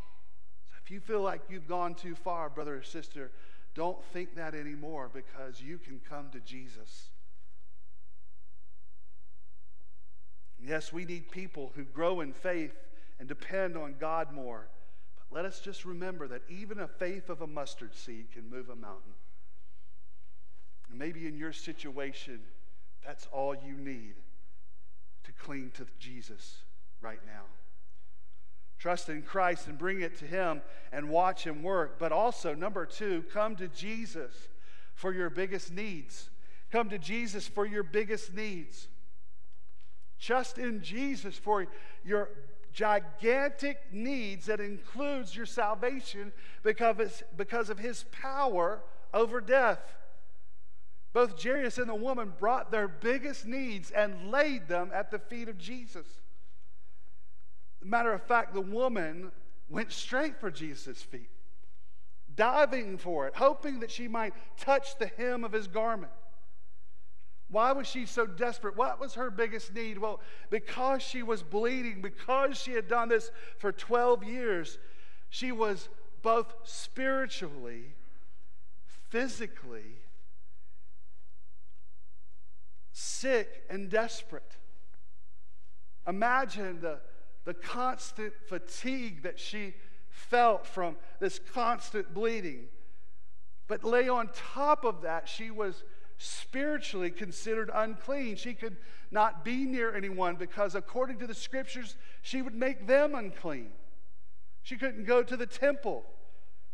[0.84, 3.30] if you feel like you've gone too far, brother or sister,
[3.74, 7.11] don't think that anymore because you can come to Jesus.
[10.64, 12.74] Yes, we need people who grow in faith
[13.18, 14.68] and depend on God more.
[15.16, 18.68] But let us just remember that even a faith of a mustard seed can move
[18.68, 19.14] a mountain.
[20.88, 22.40] And maybe in your situation,
[23.04, 24.14] that's all you need
[25.24, 26.58] to cling to Jesus
[27.00, 27.44] right now.
[28.78, 30.60] Trust in Christ and bring it to Him
[30.92, 31.98] and watch Him work.
[31.98, 34.32] But also, number two, come to Jesus
[34.94, 36.30] for your biggest needs.
[36.70, 38.88] Come to Jesus for your biggest needs.
[40.22, 41.66] Trust in Jesus for
[42.04, 42.30] your
[42.72, 48.80] gigantic needs that includes your salvation because, because of his power
[49.12, 49.80] over death.
[51.12, 55.48] Both Jairus and the woman brought their biggest needs and laid them at the feet
[55.48, 56.06] of Jesus.
[57.82, 59.32] Matter of fact, the woman
[59.68, 61.30] went straight for Jesus' feet,
[62.36, 66.12] diving for it, hoping that she might touch the hem of his garment.
[67.52, 68.76] Why was she so desperate?
[68.76, 69.98] What was her biggest need?
[69.98, 74.78] Well, because she was bleeding, because she had done this for 12 years,
[75.28, 75.90] she was
[76.22, 77.94] both spiritually,
[79.10, 79.98] physically
[82.92, 84.56] sick and desperate.
[86.08, 87.00] Imagine the,
[87.44, 89.74] the constant fatigue that she
[90.08, 92.64] felt from this constant bleeding.
[93.68, 95.84] But lay on top of that, she was
[96.22, 98.36] spiritually considered unclean.
[98.36, 98.76] She could
[99.10, 103.70] not be near anyone because, according to the scriptures, she would make them unclean.
[104.62, 106.04] She couldn't go to the temple.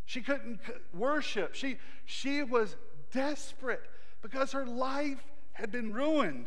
[0.05, 0.61] She couldn't
[0.93, 1.55] worship.
[1.55, 2.77] She, she was
[3.13, 3.83] desperate
[4.23, 5.23] because her life
[5.53, 6.47] had been ruined.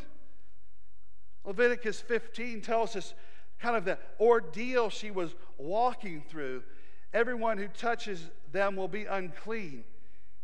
[1.44, 3.14] Leviticus 15 tells us
[3.58, 6.62] kind of the ordeal she was walking through.
[7.12, 9.84] Everyone who touches them will be unclean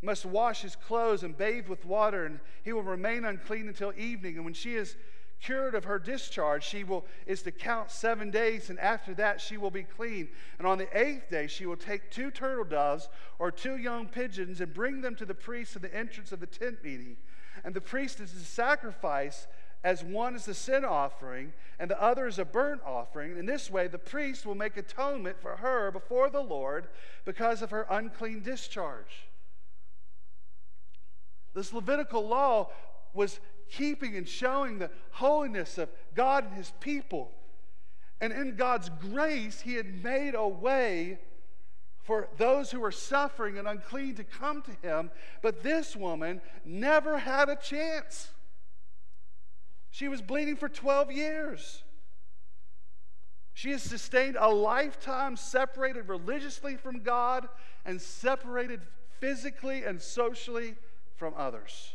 [0.00, 4.36] must wash his clothes and bathe with water, and he will remain unclean until evening.
[4.36, 4.96] And when she is
[5.40, 9.56] cured of her discharge, she will is to count seven days, and after that she
[9.56, 10.28] will be clean.
[10.58, 14.60] And on the eighth day she will take two turtle doves or two young pigeons
[14.60, 17.16] and bring them to the priest at the entrance of the tent meeting.
[17.64, 19.46] And the priest is to sacrifice
[19.84, 23.38] as one is the sin offering, and the other is a burnt offering.
[23.38, 26.88] In this way, the priest will make atonement for her before the Lord
[27.24, 29.27] because of her unclean discharge.
[31.54, 32.70] This Levitical law
[33.14, 33.40] was
[33.70, 37.30] keeping and showing the holiness of God and his people.
[38.20, 41.18] And in God's grace, he had made a way
[42.02, 45.10] for those who were suffering and unclean to come to him.
[45.42, 48.30] But this woman never had a chance.
[49.90, 51.82] She was bleeding for 12 years.
[53.52, 57.48] She has sustained a lifetime separated religiously from God
[57.84, 58.82] and separated
[59.18, 60.76] physically and socially
[61.18, 61.94] from others.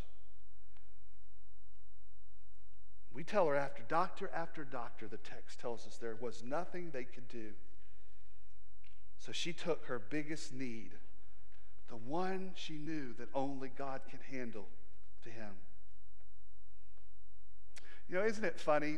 [3.14, 7.06] We tell her after doctor after doctor, the text tells us there was nothing they
[7.06, 7.52] could do.
[9.20, 10.92] So she took her biggest need,
[11.88, 14.68] the one she knew that only God can handle,
[15.24, 15.52] to him.
[18.10, 18.98] You know, isn't it funny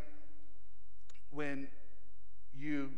[1.30, 1.67] when
[2.57, 2.89] you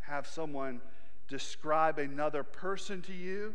[0.00, 0.80] have someone
[1.28, 3.54] describe another person to you?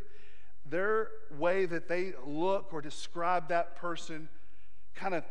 [0.69, 4.29] Their way that they look or describe that person
[4.95, 5.23] kind of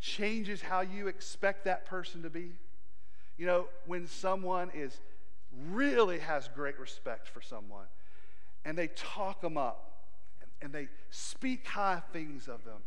[0.00, 2.50] changes how you expect that person to be.
[3.38, 5.00] You know, when someone is
[5.70, 7.86] really has great respect for someone
[8.64, 9.88] and they talk them up
[10.60, 12.78] and, they speak high things of them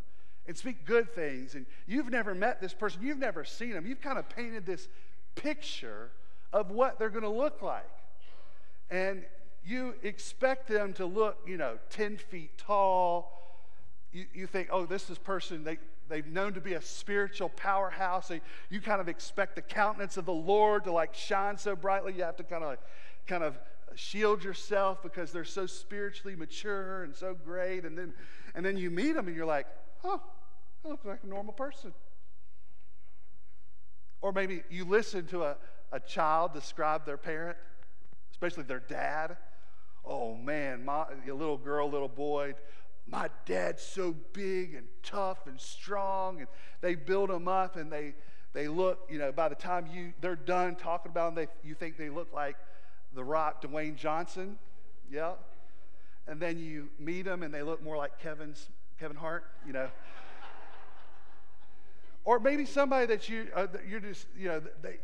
[0.48, 4.02] and speak good things, and you've never met this person, you've never seen them, you've
[4.02, 4.88] kind of painted this
[5.36, 6.12] picture
[6.54, 7.90] of what they're going to look like.
[8.90, 9.26] And
[9.66, 13.32] you expect them to look, you know, 10 feet tall.
[14.12, 18.28] You, you think, oh, this is person, they, they've known to be a spiritual powerhouse.
[18.28, 18.40] So
[18.70, 22.14] you kind of expect the countenance of the Lord to like shine so brightly.
[22.14, 22.78] You have to kind of
[23.28, 23.58] kind of
[23.96, 27.86] shield yourself because they're so spiritually mature and so great.
[27.86, 28.14] And then
[28.54, 29.68] and then you meet them and you're like,
[30.04, 30.22] oh,
[30.84, 31.94] I look like a normal person.
[34.22, 35.58] Or maybe you listen to a,
[35.92, 37.58] a child describe their parent,
[38.32, 39.38] especially their dad.
[40.06, 42.54] Oh man, my little girl, little boy,
[43.08, 46.48] my dad's so big and tough and strong, and
[46.82, 48.16] they build them up and they
[48.54, 51.76] they look, you know, by the time you they're done talking about them, they, you
[51.76, 52.56] think they look like
[53.14, 54.58] the rock Dwayne Johnson.
[55.12, 55.34] Yeah.
[56.28, 59.90] And then you meet them and they look more like Kevin's Kevin Hart, you know.
[62.24, 64.98] or maybe somebody that you uh, you're just, you know, they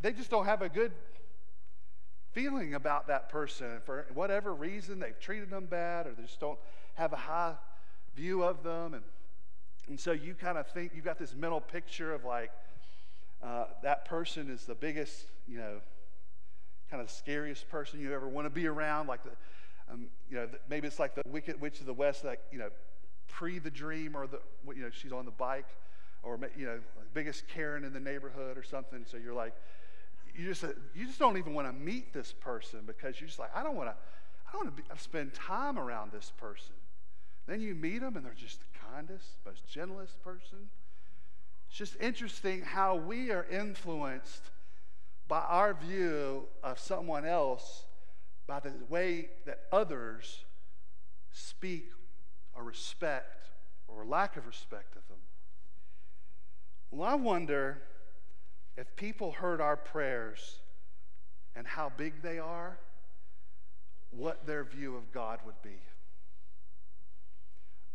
[0.00, 0.92] they just don't have a good
[2.38, 6.58] feeling about that person for whatever reason they've treated them bad or they just don't
[6.94, 7.54] have a high
[8.14, 8.94] view of them.
[8.94, 9.02] And,
[9.88, 12.52] and so you kind of think you've got this mental picture of like
[13.42, 15.80] uh, that person is the biggest, you know,
[16.88, 19.08] kind of scariest person you ever want to be around.
[19.08, 19.30] Like the,
[19.92, 22.70] um, you know, maybe it's like the Wicked Witch of the West, like, you know,
[23.26, 24.38] pre the dream or the,
[24.76, 25.68] you know, she's on the bike
[26.22, 26.78] or, you know,
[27.14, 29.04] biggest Karen in the neighborhood or something.
[29.10, 29.54] So you're like,
[30.38, 33.40] you just, uh, you just don't even want to meet this person because you're just
[33.40, 33.96] like, I don't want to,
[34.48, 36.74] I don't want to spend time around this person.
[37.46, 40.70] Then you meet them and they're just the kindest, most gentlest person.
[41.68, 44.50] It's just interesting how we are influenced
[45.26, 47.84] by our view of someone else
[48.46, 50.44] by the way that others
[51.32, 51.90] speak
[52.54, 53.48] or respect
[53.88, 55.18] or lack of respect of them.
[56.90, 57.82] Well, I wonder
[58.78, 60.60] if people heard our prayers
[61.56, 62.78] and how big they are,
[64.10, 65.80] what their view of God would be.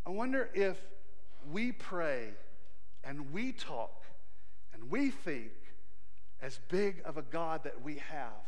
[0.04, 0.76] I wonder if
[1.50, 2.28] we pray
[3.02, 4.02] and we talk
[4.74, 5.52] and we think
[6.42, 8.44] as big of a God that we have,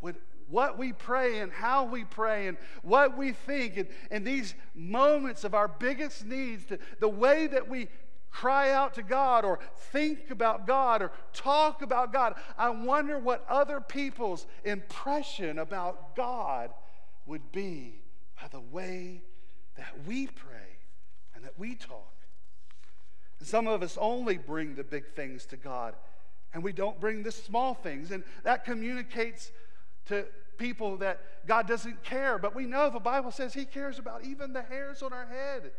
[0.00, 0.16] would
[0.48, 5.44] what we pray and how we pray and what we think and, and these moments
[5.44, 7.88] of our biggest needs, to, the way that we
[8.32, 13.44] cry out to God or think about God or talk about God, I wonder what
[13.48, 16.70] other people's impression about God
[17.26, 18.02] would be
[18.40, 19.22] by the way
[19.76, 20.78] that we pray
[21.34, 22.08] and that we talk.
[23.40, 25.94] Some of us only bring the big things to God
[26.54, 28.10] and we don't bring the small things.
[28.10, 29.50] And that communicates
[30.06, 30.26] to
[30.58, 32.38] people that God doesn't care.
[32.38, 35.72] But we know the Bible says He cares about even the hairs on our head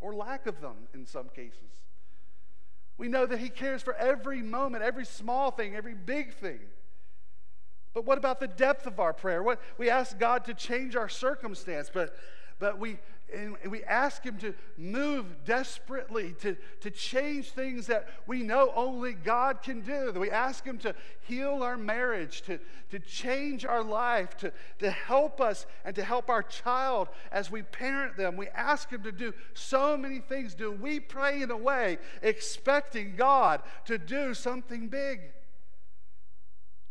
[0.00, 1.79] or lack of them in some cases.
[3.00, 6.60] We know that He cares for every moment, every small thing, every big thing.
[7.94, 9.42] But what about the depth of our prayer?
[9.42, 12.14] What we ask God to change our circumstance, but
[12.60, 12.98] but we
[13.32, 19.12] and we ask him to move desperately to, to change things that we know only
[19.12, 20.12] God can do.
[20.16, 22.58] We ask him to heal our marriage, to,
[22.90, 27.62] to change our life, to, to help us and to help our child as we
[27.62, 28.36] parent them.
[28.36, 30.54] We ask him to do so many things.
[30.54, 35.20] Do we pray in a way expecting God to do something big?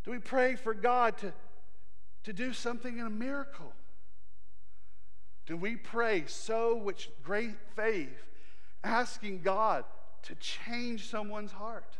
[0.05, 1.33] Do we pray for God to,
[2.23, 3.73] to do something in a miracle?
[5.49, 8.23] Do we pray so with great faith,
[8.83, 9.83] asking God
[10.21, 11.97] to change someone's heart?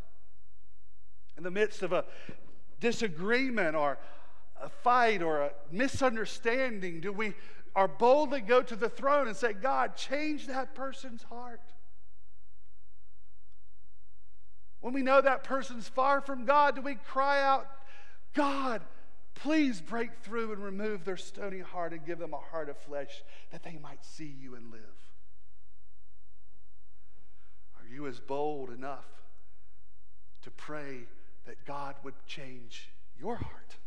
[1.35, 2.05] In the midst of a
[2.79, 3.97] disagreement or
[4.61, 7.33] a fight or a misunderstanding, do we
[7.75, 11.73] are boldly go to the throne and say, God, change that person's heart?
[14.79, 17.65] When we know that person's far from God, do we cry out,
[18.35, 18.83] God,
[19.43, 23.23] Please break through and remove their stony heart and give them a heart of flesh
[23.51, 24.81] that they might see you and live.
[27.79, 29.07] Are you as bold enough
[30.41, 31.07] to pray
[31.45, 33.77] that God would change your heart?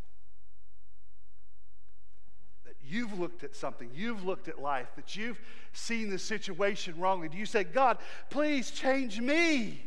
[2.65, 5.41] That you've looked at something, you've looked at life, that you've
[5.75, 7.29] seen the situation wrongly.
[7.29, 7.99] Do you say, God,
[8.31, 9.85] please change me?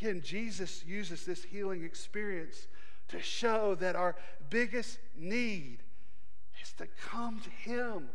[0.00, 2.66] Again, Jesus uses this healing experience
[3.08, 4.16] to show that our
[4.50, 5.78] biggest need
[6.62, 8.08] is to come to Him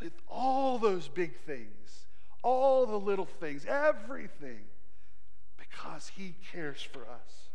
[0.00, 2.06] with all those big things,
[2.42, 4.64] all the little things, everything,
[5.58, 7.50] because He cares for us.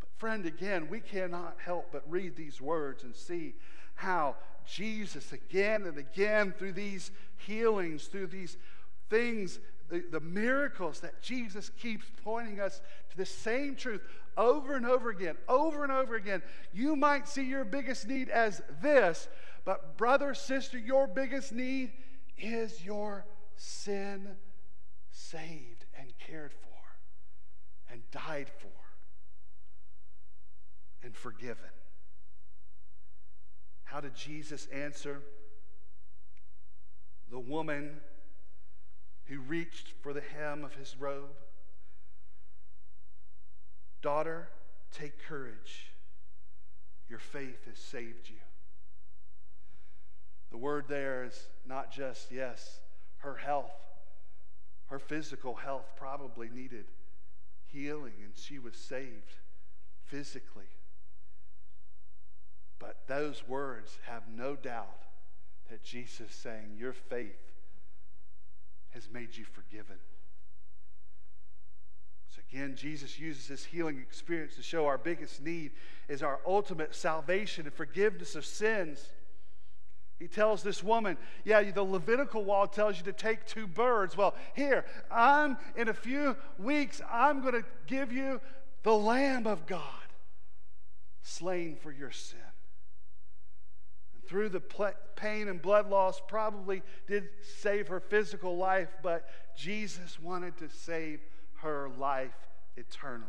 [0.00, 3.54] But, friend, again, we cannot help but read these words and see
[3.94, 4.36] how
[4.66, 8.56] Jesus, again and again, through these healings, through these
[9.08, 9.58] things
[9.90, 12.80] the, the miracles that Jesus keeps pointing us
[13.10, 14.00] to the same truth
[14.36, 16.42] over and over again, over and over again.
[16.72, 19.28] You might see your biggest need as this,
[19.64, 21.92] but brother, sister, your biggest need
[22.38, 23.26] is your
[23.56, 24.36] sin
[25.10, 28.68] saved and cared for and died for
[31.02, 31.70] and forgiven.
[33.84, 35.20] How did Jesus answer?
[37.30, 38.00] The woman
[39.30, 41.30] who reached for the hem of his robe.
[44.02, 44.48] Daughter,
[44.90, 45.92] take courage.
[47.08, 48.36] Your faith has saved you.
[50.50, 52.80] The word there is not just, yes,
[53.18, 53.70] her health,
[54.86, 56.86] her physical health probably needed
[57.66, 59.34] healing, and she was saved
[60.06, 60.64] physically.
[62.80, 65.02] But those words have no doubt
[65.70, 67.49] that Jesus is saying, Your faith
[68.90, 69.96] has made you forgiven.
[72.28, 75.72] So again, Jesus uses this healing experience to show our biggest need
[76.08, 79.04] is our ultimate salvation and forgiveness of sins.
[80.18, 84.16] He tells this woman, Yeah, the Levitical law tells you to take two birds.
[84.16, 88.40] Well, here, I'm in a few weeks, I'm going to give you
[88.82, 89.82] the Lamb of God
[91.22, 92.38] slain for your sin
[94.30, 94.62] through the
[95.16, 97.28] pain and blood loss, probably did
[97.58, 101.20] save her physical life, but Jesus wanted to save
[101.62, 102.36] her life
[102.76, 103.24] eternally.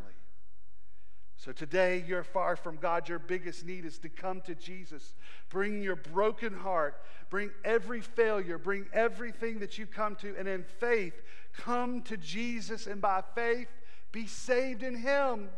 [1.34, 3.08] So today, you're far from God.
[3.08, 5.14] Your biggest need is to come to Jesus.
[5.50, 10.62] Bring your broken heart, bring every failure, bring everything that you come to, and in
[10.78, 11.20] faith,
[11.52, 13.66] come to Jesus, and by faith,
[14.12, 15.48] be saved in Him.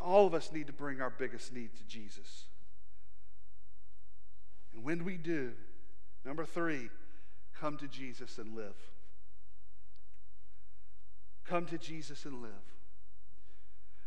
[0.00, 2.46] All of us need to bring our biggest need to Jesus.
[4.84, 5.52] When we do,
[6.26, 6.90] number three,
[7.58, 8.76] come to Jesus and live.
[11.48, 12.50] Come to Jesus and live.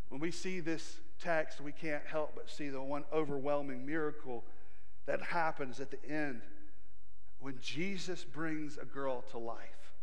[0.10, 4.44] When we see this text, we can't help but see the one overwhelming miracle
[5.08, 6.44] that happens at the end
[7.40, 9.96] when Jesus brings a girl to life.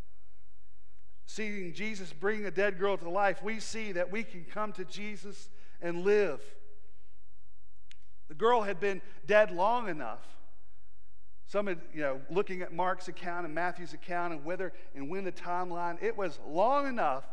[1.24, 4.84] Seeing Jesus bring a dead girl to life, we see that we can come to
[4.84, 5.50] Jesus
[5.80, 6.40] and live.
[8.26, 10.34] The girl had been dead long enough
[11.46, 15.32] some, you know, looking at Mark's account and Matthew's account and whether and when the
[15.32, 17.24] timeline, it was long enough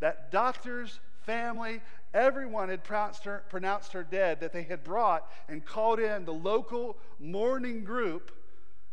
[0.00, 1.80] that doctors, family,
[2.14, 6.32] everyone had pronounced her, pronounced her dead, that they had brought and called in the
[6.32, 8.32] local mourning group,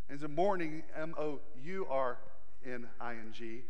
[0.09, 2.17] as a mourning, M O U R
[2.65, 3.63] N I N G,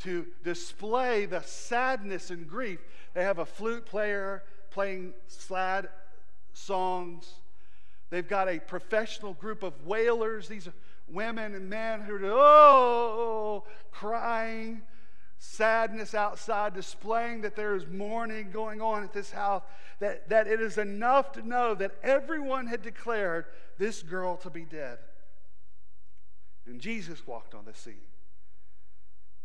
[0.00, 2.80] to display the sadness and grief.
[3.14, 5.88] They have a flute player playing sad
[6.52, 7.34] songs
[8.14, 10.68] They've got a professional group of wailers, these
[11.08, 14.82] women and men who are, oh, crying,
[15.40, 19.64] sadness outside, displaying that there is mourning going on at this house,
[19.98, 23.46] that, that it is enough to know that everyone had declared
[23.78, 24.98] this girl to be dead.
[26.66, 27.96] And Jesus walked on the scene.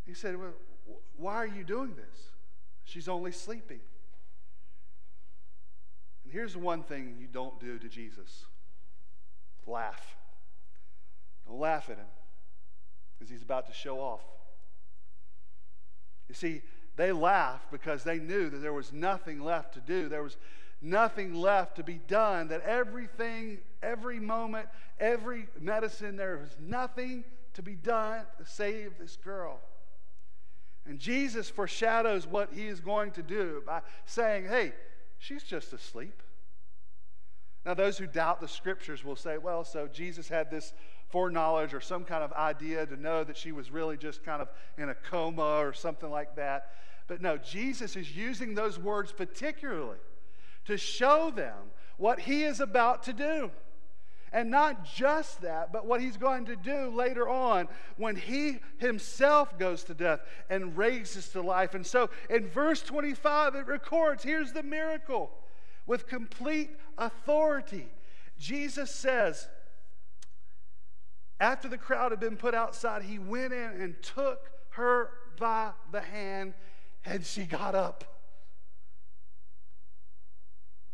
[0.05, 0.53] He said, well,
[1.17, 2.29] Why are you doing this?
[2.83, 3.79] She's only sleeping.
[6.23, 8.45] And here's one thing you don't do to Jesus
[9.67, 10.15] laugh.
[11.47, 12.05] Don't laugh at him
[13.17, 14.21] because he's about to show off.
[16.27, 16.61] You see,
[16.95, 20.09] they laughed because they knew that there was nothing left to do.
[20.09, 20.37] There was
[20.81, 24.67] nothing left to be done, that everything, every moment,
[24.99, 29.59] every medicine, there was nothing to be done to save this girl.
[30.85, 34.73] And Jesus foreshadows what he is going to do by saying, hey,
[35.17, 36.23] she's just asleep.
[37.65, 40.73] Now, those who doubt the scriptures will say, well, so Jesus had this
[41.09, 44.49] foreknowledge or some kind of idea to know that she was really just kind of
[44.77, 46.69] in a coma or something like that.
[47.07, 49.97] But no, Jesus is using those words particularly
[50.65, 51.55] to show them
[51.97, 53.51] what he is about to do.
[54.31, 59.57] And not just that, but what he's going to do later on when he himself
[59.57, 61.73] goes to death and raises to life.
[61.73, 65.31] And so in verse 25, it records here's the miracle
[65.89, 66.69] with complete
[66.99, 67.87] authority.
[68.37, 69.49] Jesus says,
[71.39, 75.09] after the crowd had been put outside, he went in and took her
[75.39, 76.53] by the hand,
[77.03, 78.03] and she got up.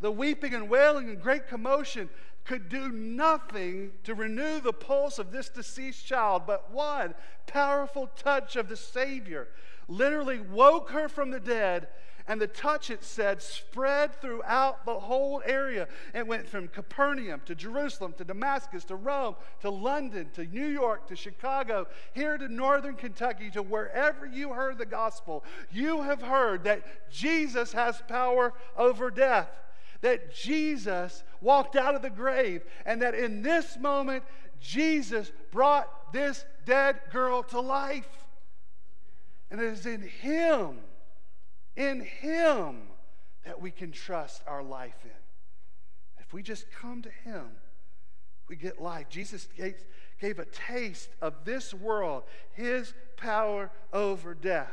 [0.00, 2.08] The weeping and wailing and great commotion
[2.44, 7.14] could do nothing to renew the pulse of this deceased child, but one
[7.46, 9.48] powerful touch of the Savior
[9.88, 11.88] literally woke her from the dead.
[12.28, 15.86] And the touch, it said, spread throughout the whole area.
[16.14, 21.06] It went from Capernaum to Jerusalem to Damascus to Rome to London to New York
[21.08, 25.44] to Chicago, here to northern Kentucky to wherever you heard the gospel.
[25.70, 29.48] You have heard that Jesus has power over death
[30.00, 34.22] that Jesus walked out of the grave and that in this moment,
[34.60, 38.24] Jesus brought this dead girl to life.
[39.50, 40.78] And it is in Him,
[41.76, 42.82] in Him,
[43.44, 45.10] that we can trust our life in.
[46.18, 47.46] If we just come to Him,
[48.48, 49.08] we get life.
[49.08, 49.76] Jesus gave,
[50.20, 54.72] gave a taste of this world, His power over death.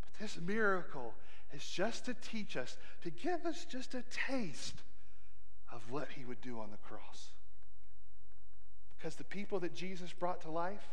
[0.00, 1.14] But this miracle
[1.52, 4.82] is just to teach us, to give us just a taste
[5.72, 7.28] of what he would do on the cross.
[8.96, 10.88] Because the people that Jesus brought to life,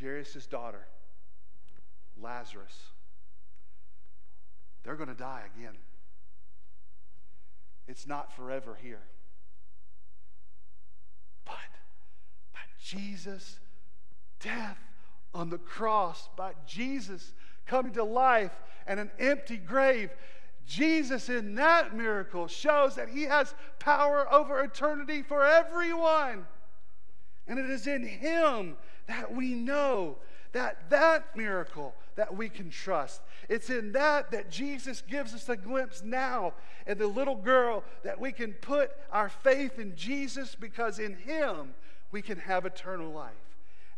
[0.00, 0.86] Jairus' daughter,
[2.20, 2.90] Lazarus,
[4.84, 5.76] they're going to die again.
[7.88, 9.02] It's not forever here.
[11.44, 11.54] But
[12.52, 13.58] by Jesus'
[14.40, 14.78] death
[15.34, 17.34] on the cross, by Jesus'
[17.66, 18.52] coming to life
[18.86, 20.10] and an empty grave.
[20.66, 26.46] Jesus, in that miracle, shows that he has power over eternity for everyone.
[27.46, 30.16] And it is in him that we know
[30.52, 33.20] that that miracle that we can trust.
[33.48, 36.54] It's in that that Jesus gives us a glimpse now
[36.86, 41.74] and the little girl that we can put our faith in Jesus because in him
[42.10, 43.32] we can have eternal life.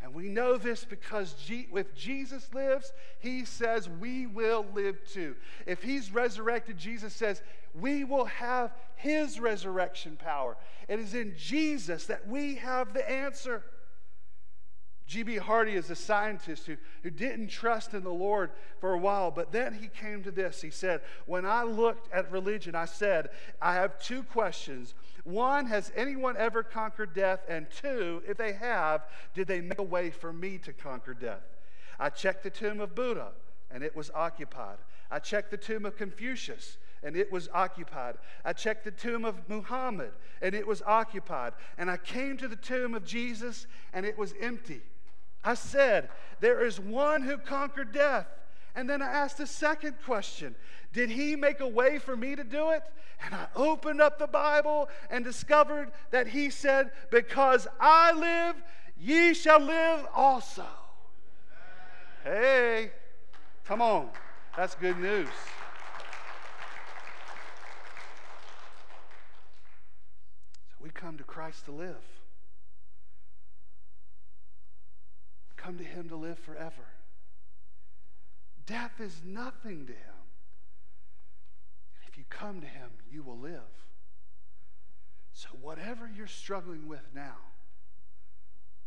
[0.03, 5.35] And we know this because G- if Jesus lives, he says we will live too.
[5.67, 7.43] If he's resurrected, Jesus says
[7.75, 10.57] we will have his resurrection power.
[10.89, 13.65] It is in Jesus that we have the answer.
[15.07, 15.37] G.B.
[15.37, 18.51] Hardy is a scientist who, who didn't trust in the Lord
[18.81, 20.61] for a while, but then he came to this.
[20.61, 23.31] He said, When I looked at religion, I said,
[23.63, 24.95] I have two questions.
[25.23, 27.41] One, has anyone ever conquered death?
[27.49, 31.43] And two, if they have, did they make a way for me to conquer death?
[32.01, 33.29] I checked the tomb of Buddha,
[33.71, 34.79] and it was occupied.
[35.09, 38.17] I checked the tomb of Confucius, and it was occupied.
[38.45, 40.11] I checked the tomb of Muhammad,
[40.43, 41.53] and it was occupied.
[41.79, 44.83] And I came to the tomb of Jesus, and it was empty.
[45.47, 46.11] I said,
[46.41, 48.27] There is one who conquered death.
[48.75, 50.57] And then I asked a second question
[50.93, 52.83] Did he make a way for me to do it?
[53.25, 58.57] And I opened up the Bible and discovered that he said, Because I live,
[58.99, 60.67] ye shall live also.
[62.25, 62.91] Hey,
[63.65, 64.09] come on.
[64.57, 65.29] That's good news.
[70.69, 72.03] So we come to Christ to live.
[75.67, 76.87] Come to Him to live forever.
[78.67, 80.23] Death is nothing to Him.
[81.95, 83.61] And if you come to Him, you will live.
[85.33, 87.37] So, whatever you're struggling with now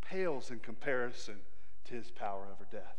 [0.02, 1.36] pales in comparison
[1.86, 2.98] to His power over death.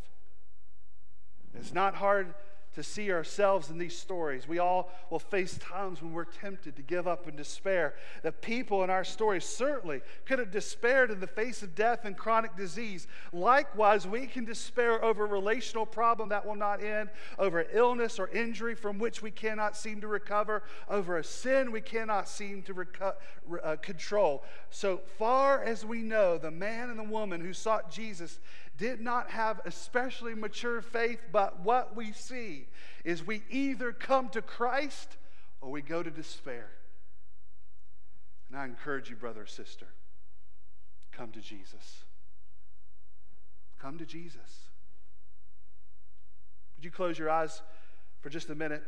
[1.54, 2.34] It's not hard
[2.74, 4.46] to see ourselves in these stories.
[4.46, 7.94] We all will face times when we're tempted to give up and despair.
[8.22, 12.16] The people in our stories certainly could have despaired in the face of death and
[12.16, 13.08] chronic disease.
[13.32, 18.28] Likewise, we can despair over a relational problem that will not end, over illness or
[18.28, 22.74] injury from which we cannot seem to recover, over a sin we cannot seem to
[22.74, 23.14] reco-
[23.64, 24.44] uh, control.
[24.70, 28.38] So far as we know, the man and the woman who sought Jesus
[28.80, 32.66] did not have especially mature faith, but what we see
[33.04, 35.18] is we either come to Christ
[35.60, 36.70] or we go to despair.
[38.48, 39.86] And I encourage you, brother or sister,
[41.12, 42.04] come to Jesus.
[43.78, 44.70] Come to Jesus.
[46.76, 47.60] Would you close your eyes
[48.22, 48.82] for just a minute?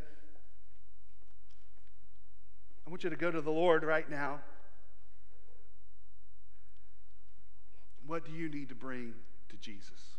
[2.87, 4.41] I want you to go to the Lord right now.
[8.07, 9.13] What do you need to bring
[9.63, 10.17] Jesus?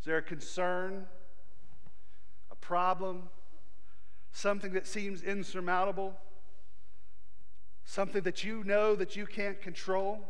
[0.00, 1.06] Is there a concern,
[2.50, 3.28] a problem,
[4.32, 6.16] something that seems insurmountable,
[7.84, 10.20] something that you know that you can't control,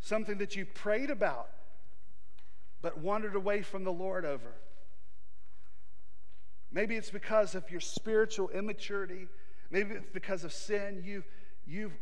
[0.00, 1.48] something that you prayed about
[2.80, 4.54] but wandered away from the Lord over?
[6.72, 9.28] Maybe it's because of your spiritual immaturity.
[9.70, 11.02] Maybe it's because of sin.
[11.04, 11.26] You've,
[11.66, 11.92] you've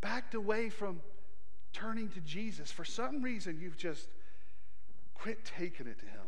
[0.00, 1.00] backed away from
[1.74, 2.70] turning to Jesus.
[2.70, 4.08] For some reason, you've just
[5.12, 6.26] quit taking it to Him.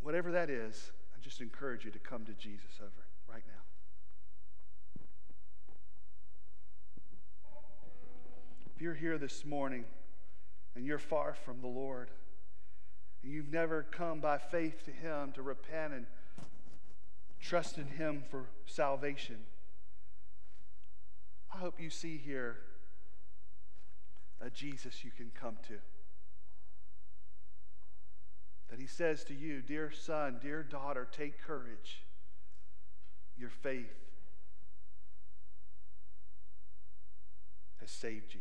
[0.00, 3.62] Whatever that is, I just encourage you to come to Jesus over it right now.
[8.74, 9.84] If you're here this morning
[10.74, 12.10] and you're far from the Lord,
[13.22, 16.06] and you've never come by faith to Him to repent and
[17.40, 19.36] trust in Him for salvation,
[21.54, 22.56] I hope you see here
[24.40, 25.74] a Jesus you can come to.
[28.70, 32.02] That he says to you, Dear son, dear daughter, take courage.
[33.38, 33.94] Your faith
[37.80, 38.40] has saved you.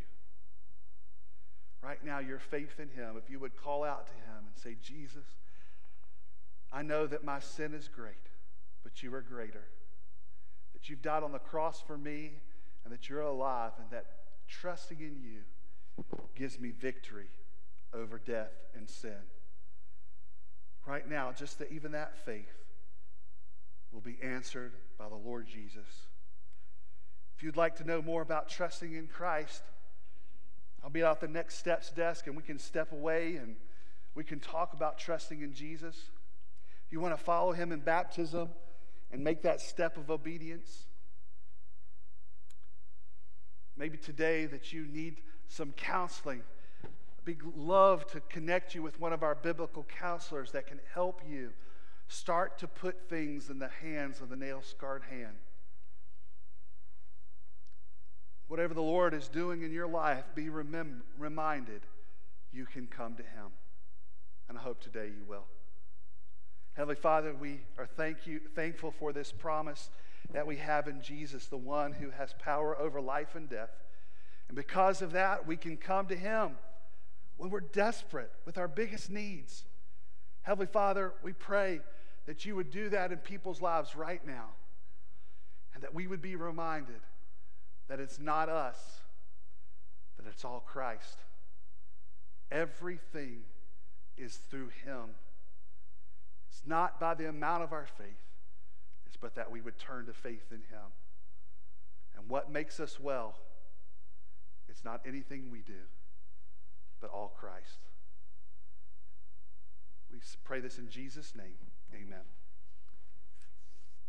[1.84, 4.76] Right now, your faith in him, if you would call out to him and say,
[4.82, 5.26] Jesus,
[6.72, 8.16] I know that my sin is great,
[8.84, 9.66] but you are greater.
[10.74, 12.32] That you've died on the cross for me
[12.84, 14.06] and that you're alive, and that
[14.48, 15.42] trusting in you
[16.36, 17.28] gives me victory
[17.94, 19.22] over death and sin.
[20.86, 22.64] Right now, just that even that faith
[23.92, 26.08] will be answered by the Lord Jesus.
[27.38, 29.62] If you'd like to know more about trusting in Christ,
[30.84, 33.56] I'll be out the next steps desk and we can step away and
[34.16, 35.96] we can talk about trusting in Jesus.
[36.86, 38.50] If you want to follow him in baptism
[39.12, 40.86] and make that step of obedience,
[43.78, 46.44] Maybe today that you need some counseling.
[47.28, 51.54] I'd love to connect you with one of our biblical counselors that can help you
[52.08, 55.36] start to put things in the hands of the nail scarred hand.
[58.48, 61.82] Whatever the Lord is doing in your life, be remem- reminded
[62.52, 63.52] you can come to Him.
[64.48, 65.46] And I hope today you will.
[66.74, 69.90] Heavenly Father, we are thank you, thankful for this promise
[70.32, 73.72] that we have in Jesus, the one who has power over life and death.
[74.48, 76.52] And because of that, we can come to Him
[77.38, 79.64] when we're desperate with our biggest needs.
[80.44, 81.82] Heavenly Father, we pray
[82.26, 84.50] that you would do that in people's lives right now
[85.74, 87.02] and that we would be reminded
[87.88, 88.78] that it's not us,
[90.18, 91.20] that it's all Christ.
[92.52, 93.42] Everything
[94.18, 95.16] is through Him.
[96.50, 98.08] It's not by the amount of our faith,
[99.24, 100.92] but that we would turn to faith in Him.
[102.18, 103.36] And what makes us well,
[104.68, 105.88] it's not anything we do,
[107.00, 107.80] but all Christ.
[110.12, 111.56] We pray this in Jesus' name.
[111.96, 112.26] Amen.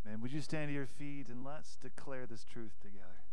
[0.05, 3.24] Man, would you stand to your feet and let's declare this truth together?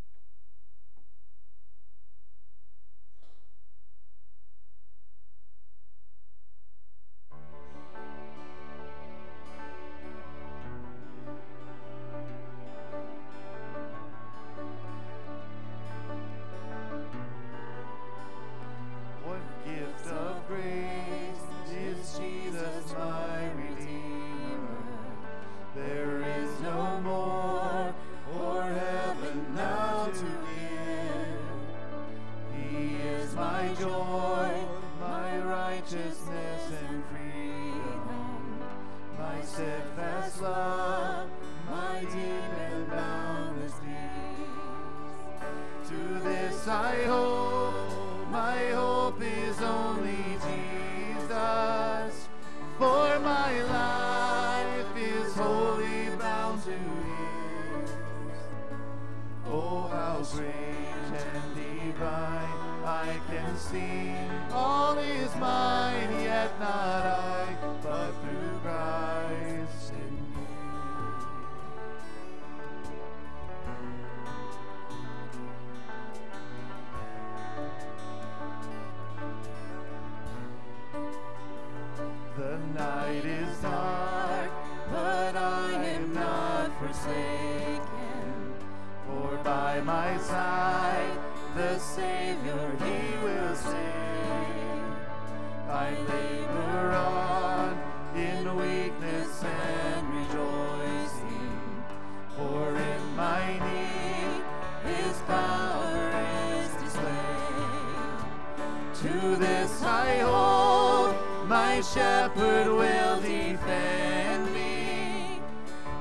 [111.52, 115.42] My shepherd will defend me.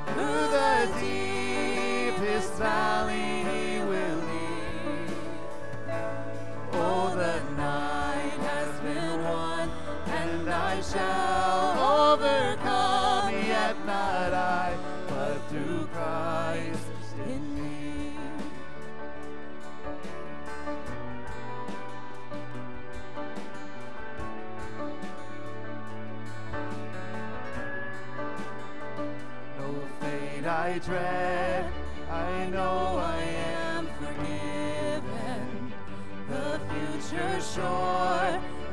[0.06, 5.10] Through the deepest valley he will lead.
[6.74, 9.70] Oh, the night has been won,
[10.06, 11.49] and I shall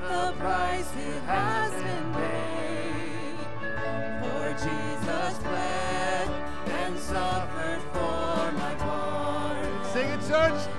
[0.10, 3.38] the price it has been paid.
[4.22, 5.38] For Jesus
[6.66, 8.76] and suffered for my.
[9.94, 10.77] Sing it, church!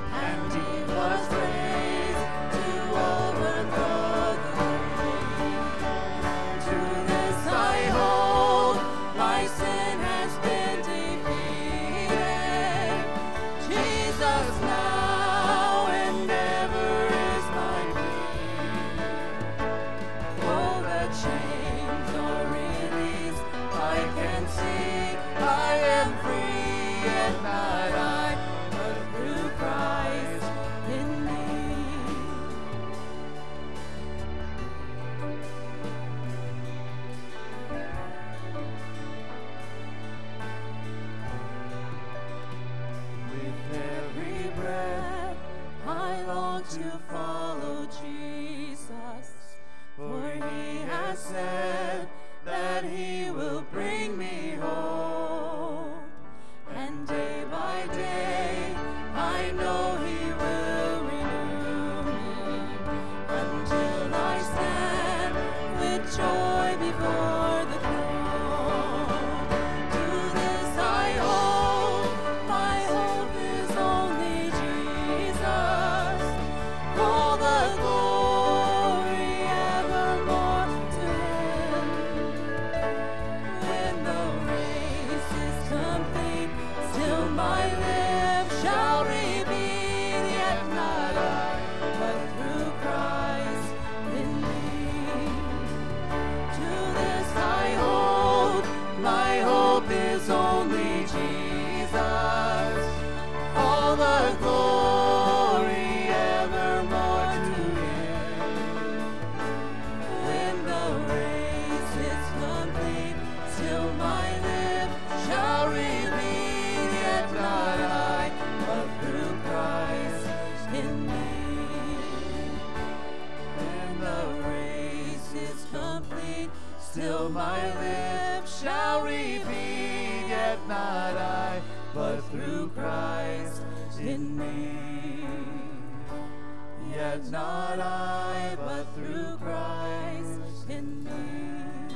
[137.39, 141.94] Not I, but through Christ in me.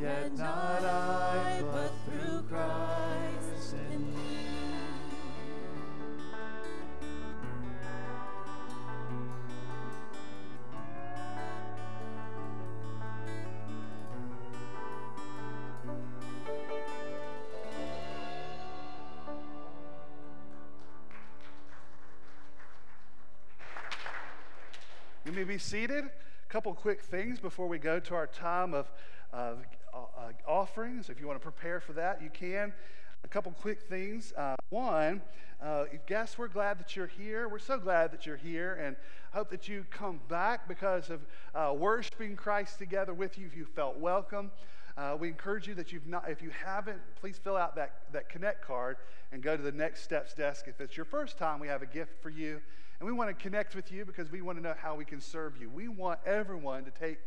[0.00, 2.97] Yet not I, but through Christ
[25.38, 26.02] You be seated.
[26.04, 28.90] A couple quick things before we go to our time of
[29.32, 29.52] uh,
[29.94, 31.08] uh, offerings.
[31.10, 32.72] If you want to prepare for that, you can.
[33.22, 34.32] A couple quick things.
[34.36, 35.22] Uh, one,
[35.62, 37.48] uh, guests, we're glad that you're here.
[37.48, 38.96] We're so glad that you're here, and
[39.32, 41.20] hope that you come back because of
[41.54, 43.46] uh, worshiping Christ together with you.
[43.46, 44.50] If you felt welcome,
[44.96, 48.28] uh, we encourage you that you've not, if you haven't, please fill out that, that
[48.28, 48.96] Connect card
[49.30, 50.64] and go to the Next Steps desk.
[50.66, 52.60] If it's your first time, we have a gift for you.
[53.00, 55.20] And we want to connect with you because we want to know how we can
[55.20, 55.70] serve you.
[55.70, 57.18] We want everyone to take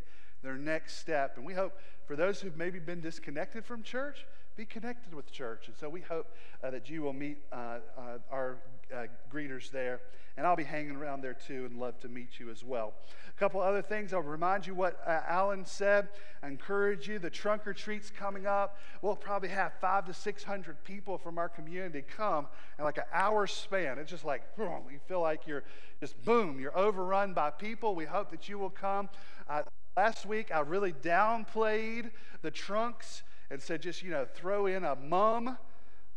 [0.42, 1.36] their next step.
[1.36, 4.26] And we hope for those who've maybe been disconnected from church,
[4.56, 5.68] be connected with church.
[5.68, 8.58] And so we hope uh, that you will meet uh, uh, our
[8.94, 10.00] uh, greeters there.
[10.36, 12.94] And I'll be hanging around there too and love to meet you as well.
[13.28, 14.14] A couple other things.
[14.14, 16.08] I'll remind you what uh, Alan said.
[16.42, 17.18] I encourage you.
[17.18, 18.78] The trunk or treat's coming up.
[19.02, 22.46] We'll probably have five to 600 people from our community come
[22.78, 23.98] in like an hour span.
[23.98, 25.64] It's just like, boom, you feel like you're
[26.00, 27.94] just boom, you're overrun by people.
[27.94, 29.10] We hope that you will come.
[29.48, 29.62] Uh,
[29.96, 32.10] last week, I really downplayed
[32.40, 35.58] the trunks and said, just, you know, throw in a mum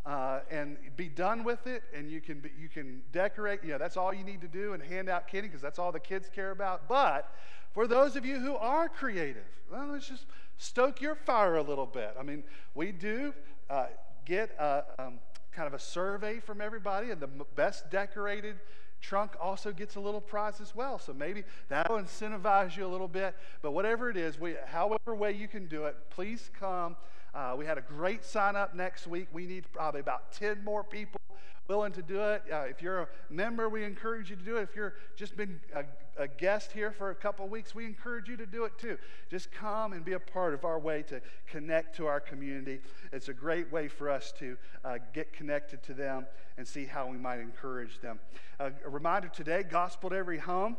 [0.06, 1.84] uh, and be done with it.
[1.95, 3.64] And you can, you can decorate.
[3.64, 5.91] You know, that's all you need to do and hand out candy because that's all
[5.91, 6.88] the kids care about.
[6.88, 7.32] But
[7.73, 10.26] for those of you who are creative, well, let's just
[10.57, 12.15] stoke your fire a little bit.
[12.19, 13.34] I mean, we do
[13.69, 13.88] uh,
[14.26, 15.19] get a, um,
[15.52, 18.57] kind of a survey from everybody, and the best decorated
[19.02, 20.98] trunk also gets a little prize as well.
[20.99, 23.36] So maybe that'll incentivize you a little bit.
[23.61, 26.95] But whatever it is, we, however way you can do it, please come.
[27.36, 29.28] Uh, we had a great sign up next week.
[29.34, 31.20] We need probably about 10 more people
[31.68, 32.44] willing to do it.
[32.49, 34.62] Uh, if you're a member, we encourage you to do it.
[34.62, 35.84] If you're just been a,
[36.18, 38.98] a guest here for a couple weeks, we encourage you to do it too.
[39.30, 42.80] Just come and be a part of our way to connect to our community.
[43.12, 44.56] It's a great way for us to
[44.86, 48.20] uh, get connected to them and see how we might encourage them.
[48.62, 50.78] Uh, a reminder today Gospel to Every Home.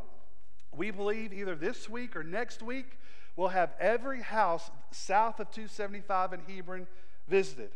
[0.75, 2.99] We believe either this week or next week
[3.37, 6.87] we'll have every house south of 275 in Hebron
[7.29, 7.71] visited.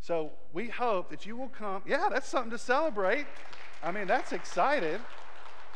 [0.00, 1.82] So we hope that you will come.
[1.86, 3.26] Yeah, that's something to celebrate.
[3.82, 5.00] I mean, that's excited.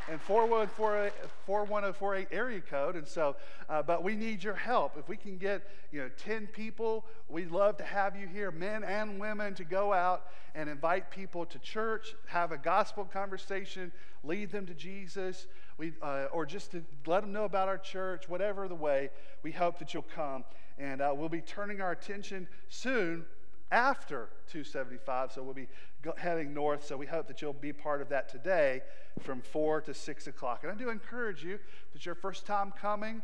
[0.08, 2.94] And 41048 area code.
[2.94, 3.34] And so,
[3.68, 4.96] uh, but we need your help.
[4.96, 8.84] If we can get, you know, 10 people, we'd love to have you here, men
[8.84, 13.90] and women, to go out and invite people to church, have a gospel conversation,
[14.22, 15.46] lead them to Jesus
[15.78, 19.10] we, uh, or just to let them know about our church, whatever the way,
[19.42, 20.44] we hope that you'll come.
[20.78, 23.24] And uh, we'll be turning our attention soon
[23.70, 25.32] after 275.
[25.32, 25.68] So we'll be
[26.16, 26.86] heading north.
[26.86, 28.82] So we hope that you'll be part of that today
[29.20, 30.60] from 4 to 6 o'clock.
[30.62, 31.58] And I do encourage you
[31.92, 33.22] that your first time coming,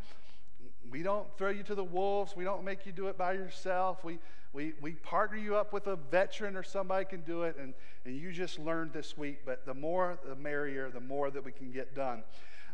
[0.90, 2.36] we don't throw you to the wolves.
[2.36, 4.04] We don't make you do it by yourself.
[4.04, 4.18] We,
[4.52, 7.72] we, we partner you up with a veteran or somebody can do it, and,
[8.04, 9.40] and you just learned this week.
[9.46, 12.22] But the more, the merrier, the more that we can get done.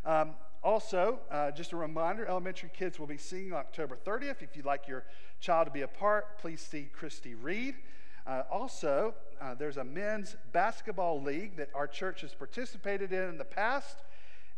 [0.05, 0.31] Um,
[0.61, 4.41] also, uh, just a reminder elementary kids will be singing October 30th.
[4.41, 5.05] If you'd like your
[5.39, 7.75] child to be a part, please see Christy Reed.
[8.27, 13.37] Uh, also, uh, there's a men's basketball league that our church has participated in in
[13.37, 14.03] the past,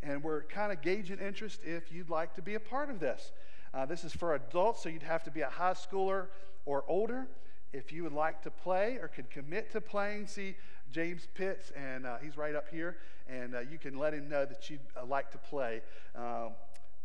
[0.01, 3.31] and we're kind of gauging interest if you'd like to be a part of this.
[3.73, 6.27] Uh, this is for adults, so you'd have to be a high schooler
[6.65, 7.27] or older.
[7.73, 10.55] If you would like to play or could commit to playing, see
[10.91, 12.97] James Pitts, and uh, he's right up here,
[13.29, 15.81] and uh, you can let him know that you'd uh, like to play.
[16.15, 16.51] Um,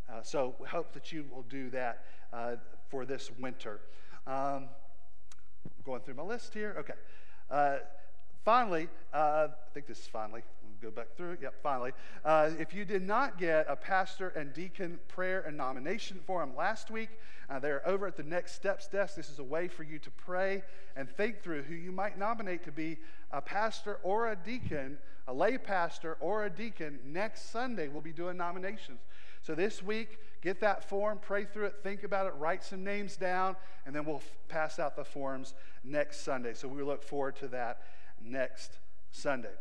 [0.09, 2.57] uh, so we hope that you will do that uh,
[2.91, 3.81] for this winter.
[4.27, 4.69] Um,
[5.85, 6.75] going through my list here.
[6.79, 6.95] Okay.
[7.49, 7.79] Uh,
[8.45, 10.43] finally, I think this is finally
[10.81, 11.39] go back through.
[11.41, 11.93] Yep, finally.
[12.25, 16.91] Uh, if you did not get a pastor and deacon prayer and nomination form last
[16.91, 17.11] week,
[17.49, 19.15] uh, they're over at the Next Steps desk.
[19.15, 20.63] This is a way for you to pray
[20.97, 22.99] and think through who you might nominate to be
[23.31, 24.99] a pastor or a deacon,
[25.29, 26.99] a lay pastor or a deacon.
[27.05, 29.01] Next Sunday, we'll be doing nominations.
[29.43, 33.17] So this week, get that form, pray through it, think about it, write some names
[33.17, 33.55] down,
[33.87, 35.55] and then we'll f- pass out the forms
[35.85, 36.53] next Sunday.
[36.55, 37.83] So we look forward to that
[38.21, 38.79] next
[39.13, 39.55] Sunday.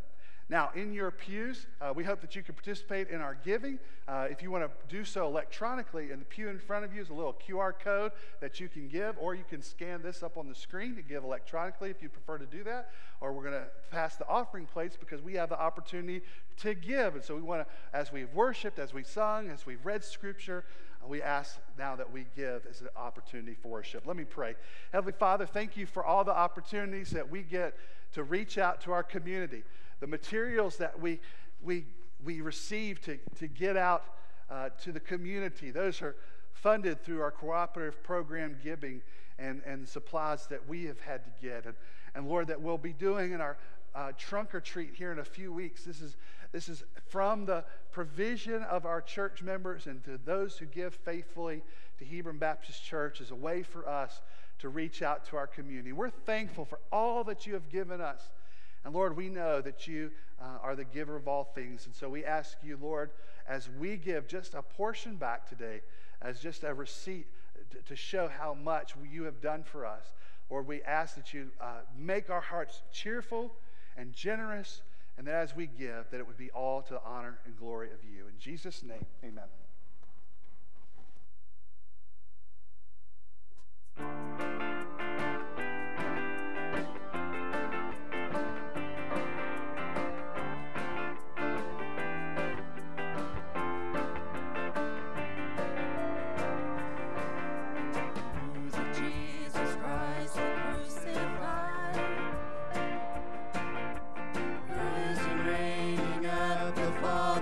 [0.48, 3.80] Now, in your pews, uh, we hope that you can participate in our giving.
[4.08, 7.02] Uh, if you want to do so electronically, in the pew in front of you
[7.02, 8.12] is a little QR code
[8.42, 11.24] that you can give, or you can scan this up on the screen to give
[11.24, 12.92] electronically if you prefer to do that.
[13.22, 16.22] Or we're going to pass the offering plates because we have the opportunity
[16.58, 17.16] to give.
[17.16, 20.64] And so we want to, as we've worshiped, as we've sung, as we've read scripture,
[21.04, 24.06] uh, we ask now that we give as an opportunity for worship.
[24.06, 24.54] Let me pray.
[24.94, 27.76] Heavenly Father, thank you for all the opportunities that we get
[28.14, 29.64] to reach out to our community
[30.00, 31.20] the materials that we,
[31.62, 31.86] we,
[32.24, 34.04] we receive to, to get out
[34.50, 36.16] uh, to the community, those are
[36.54, 39.02] funded through our cooperative program giving
[39.38, 41.66] and, and supplies that we have had to get.
[41.66, 41.76] And,
[42.16, 43.58] and Lord, that we'll be doing in our
[43.94, 45.84] uh, trunk or treat here in a few weeks.
[45.84, 46.18] This is,
[46.52, 51.64] this is from the provision of our church members and to those who give faithfully
[52.00, 54.22] to Hebron Baptist Church as a way for us
[54.60, 55.94] to reach out to our community.
[55.94, 58.30] We're thankful for all that you have given us.
[58.86, 61.88] And Lord, we know that you uh, are the giver of all things.
[61.88, 63.10] And so we ask you, Lord,
[63.50, 65.82] as we give just a portion back today,
[66.22, 67.26] as just a receipt
[67.88, 70.04] to, show how much you have done for us,
[70.52, 73.56] Lord, we ask that you uh, make our hearts cheerful
[73.98, 74.84] and generous,
[75.18, 77.88] and that as we give, that it would be all to the honor and glory
[77.88, 78.28] of you.
[78.28, 79.46] In Jesus' name, amen.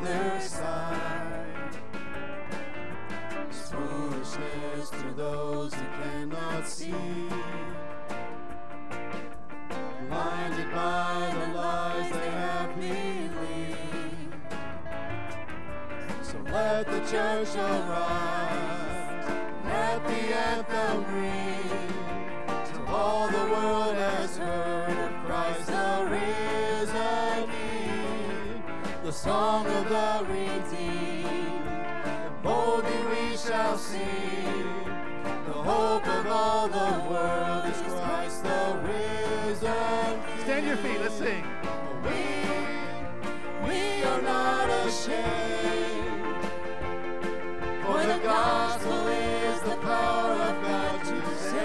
[0.03, 1.75] other side.
[3.51, 6.93] Foolishness to those who cannot see.
[10.07, 14.33] Blinded by the lies they have believed.
[16.21, 19.29] So let the church arise.
[19.65, 21.82] Let the anthem ring.
[29.23, 31.63] song of the redeemed.
[32.43, 34.83] Boldly we shall sing.
[35.47, 40.21] The hope of all the world is Christ the risen.
[40.41, 40.99] Stand your feet.
[40.99, 41.45] Let's sing.
[42.03, 42.19] We,
[43.65, 46.43] we are not ashamed.
[47.83, 51.63] For the gospel is the power of God to save.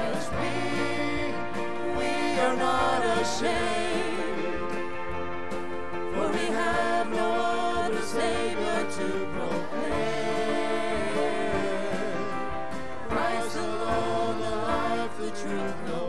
[0.00, 0.52] Yes, we,
[1.96, 3.73] we are not ashamed.
[15.44, 16.03] children.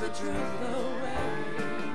[0.00, 1.92] the truth away.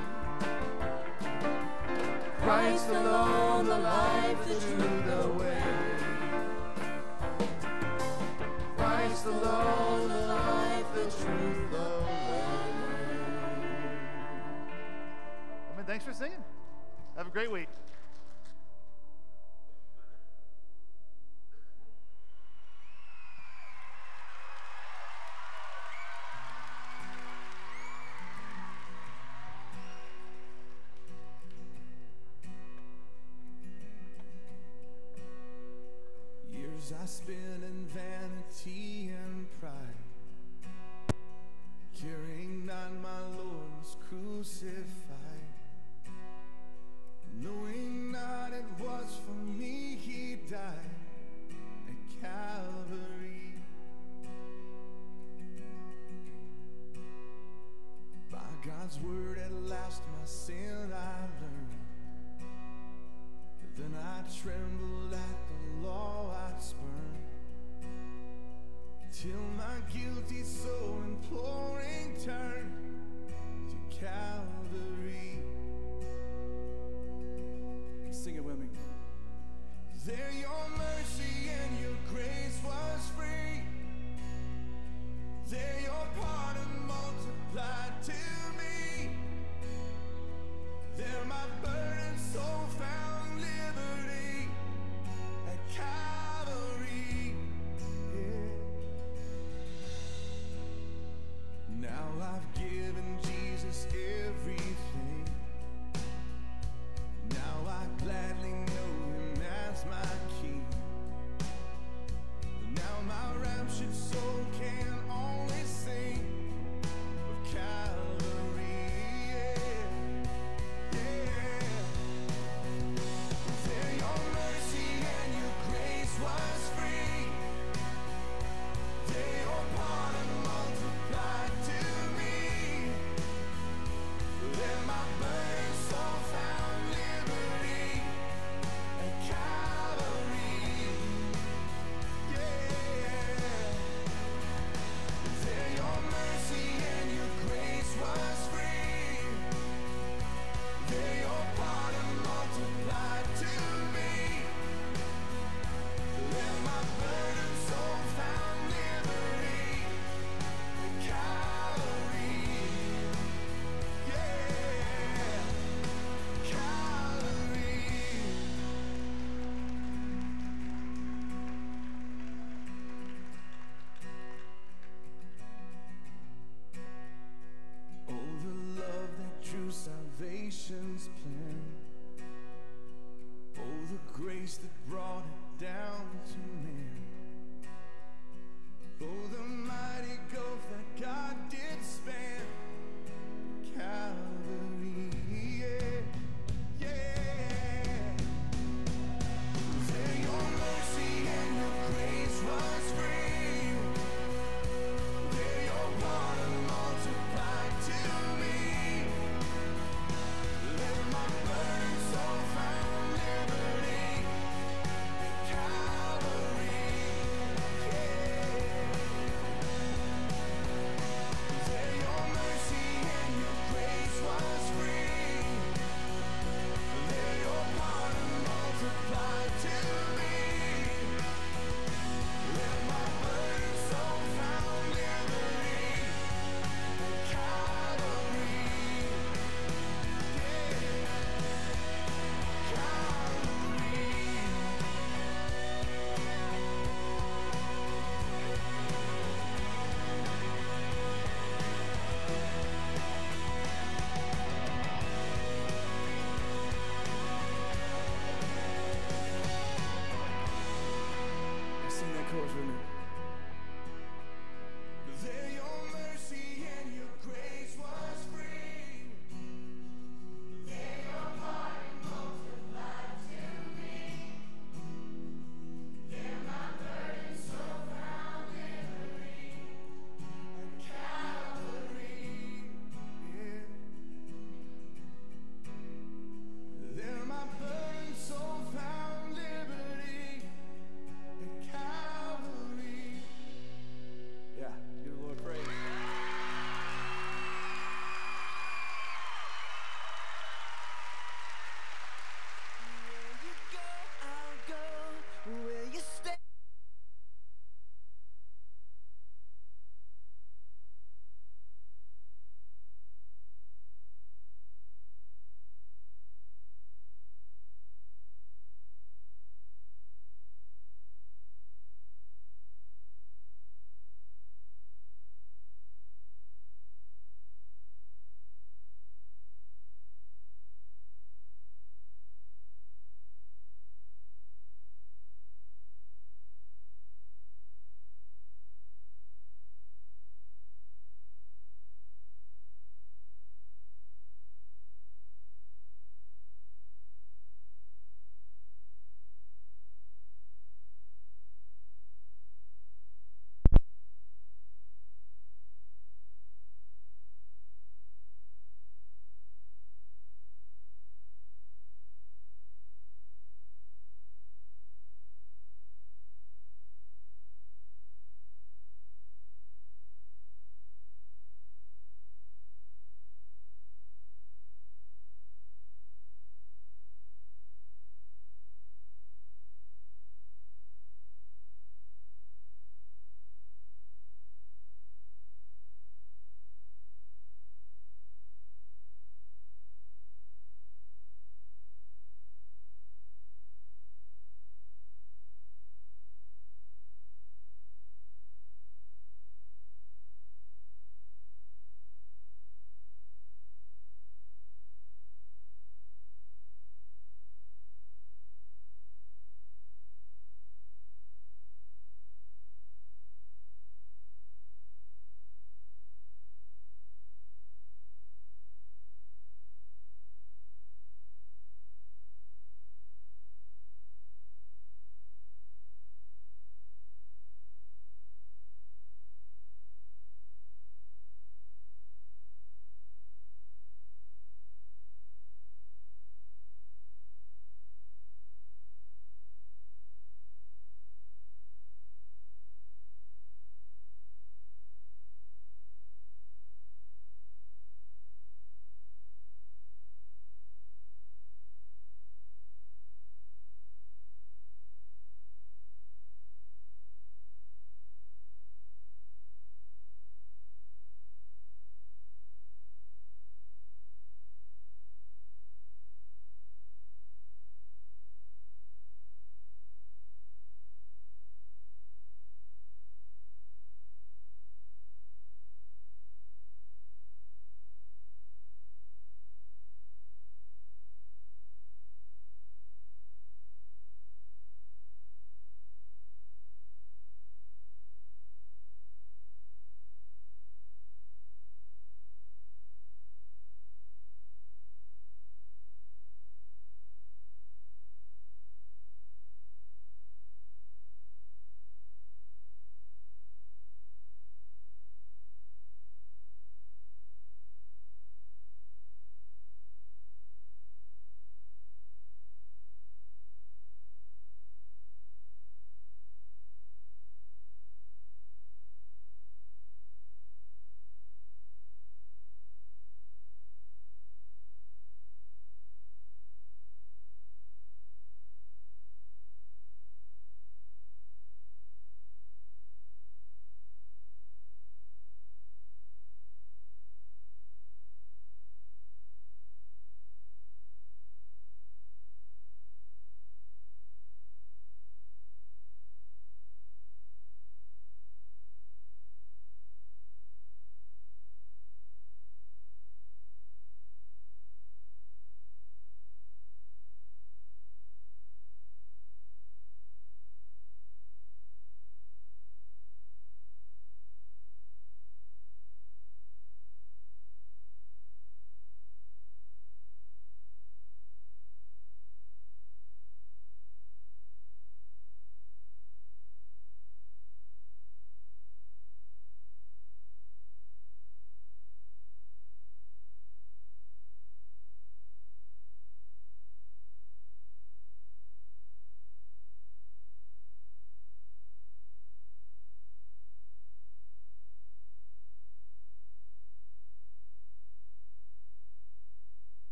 [2.40, 5.64] Christ alone, the life, the truth, the way.
[8.77, 12.44] Christ alone, the life, the truth, the way.
[15.64, 15.77] Amen.
[15.77, 16.44] mean, thanks for singing.
[17.18, 17.69] Have a great week.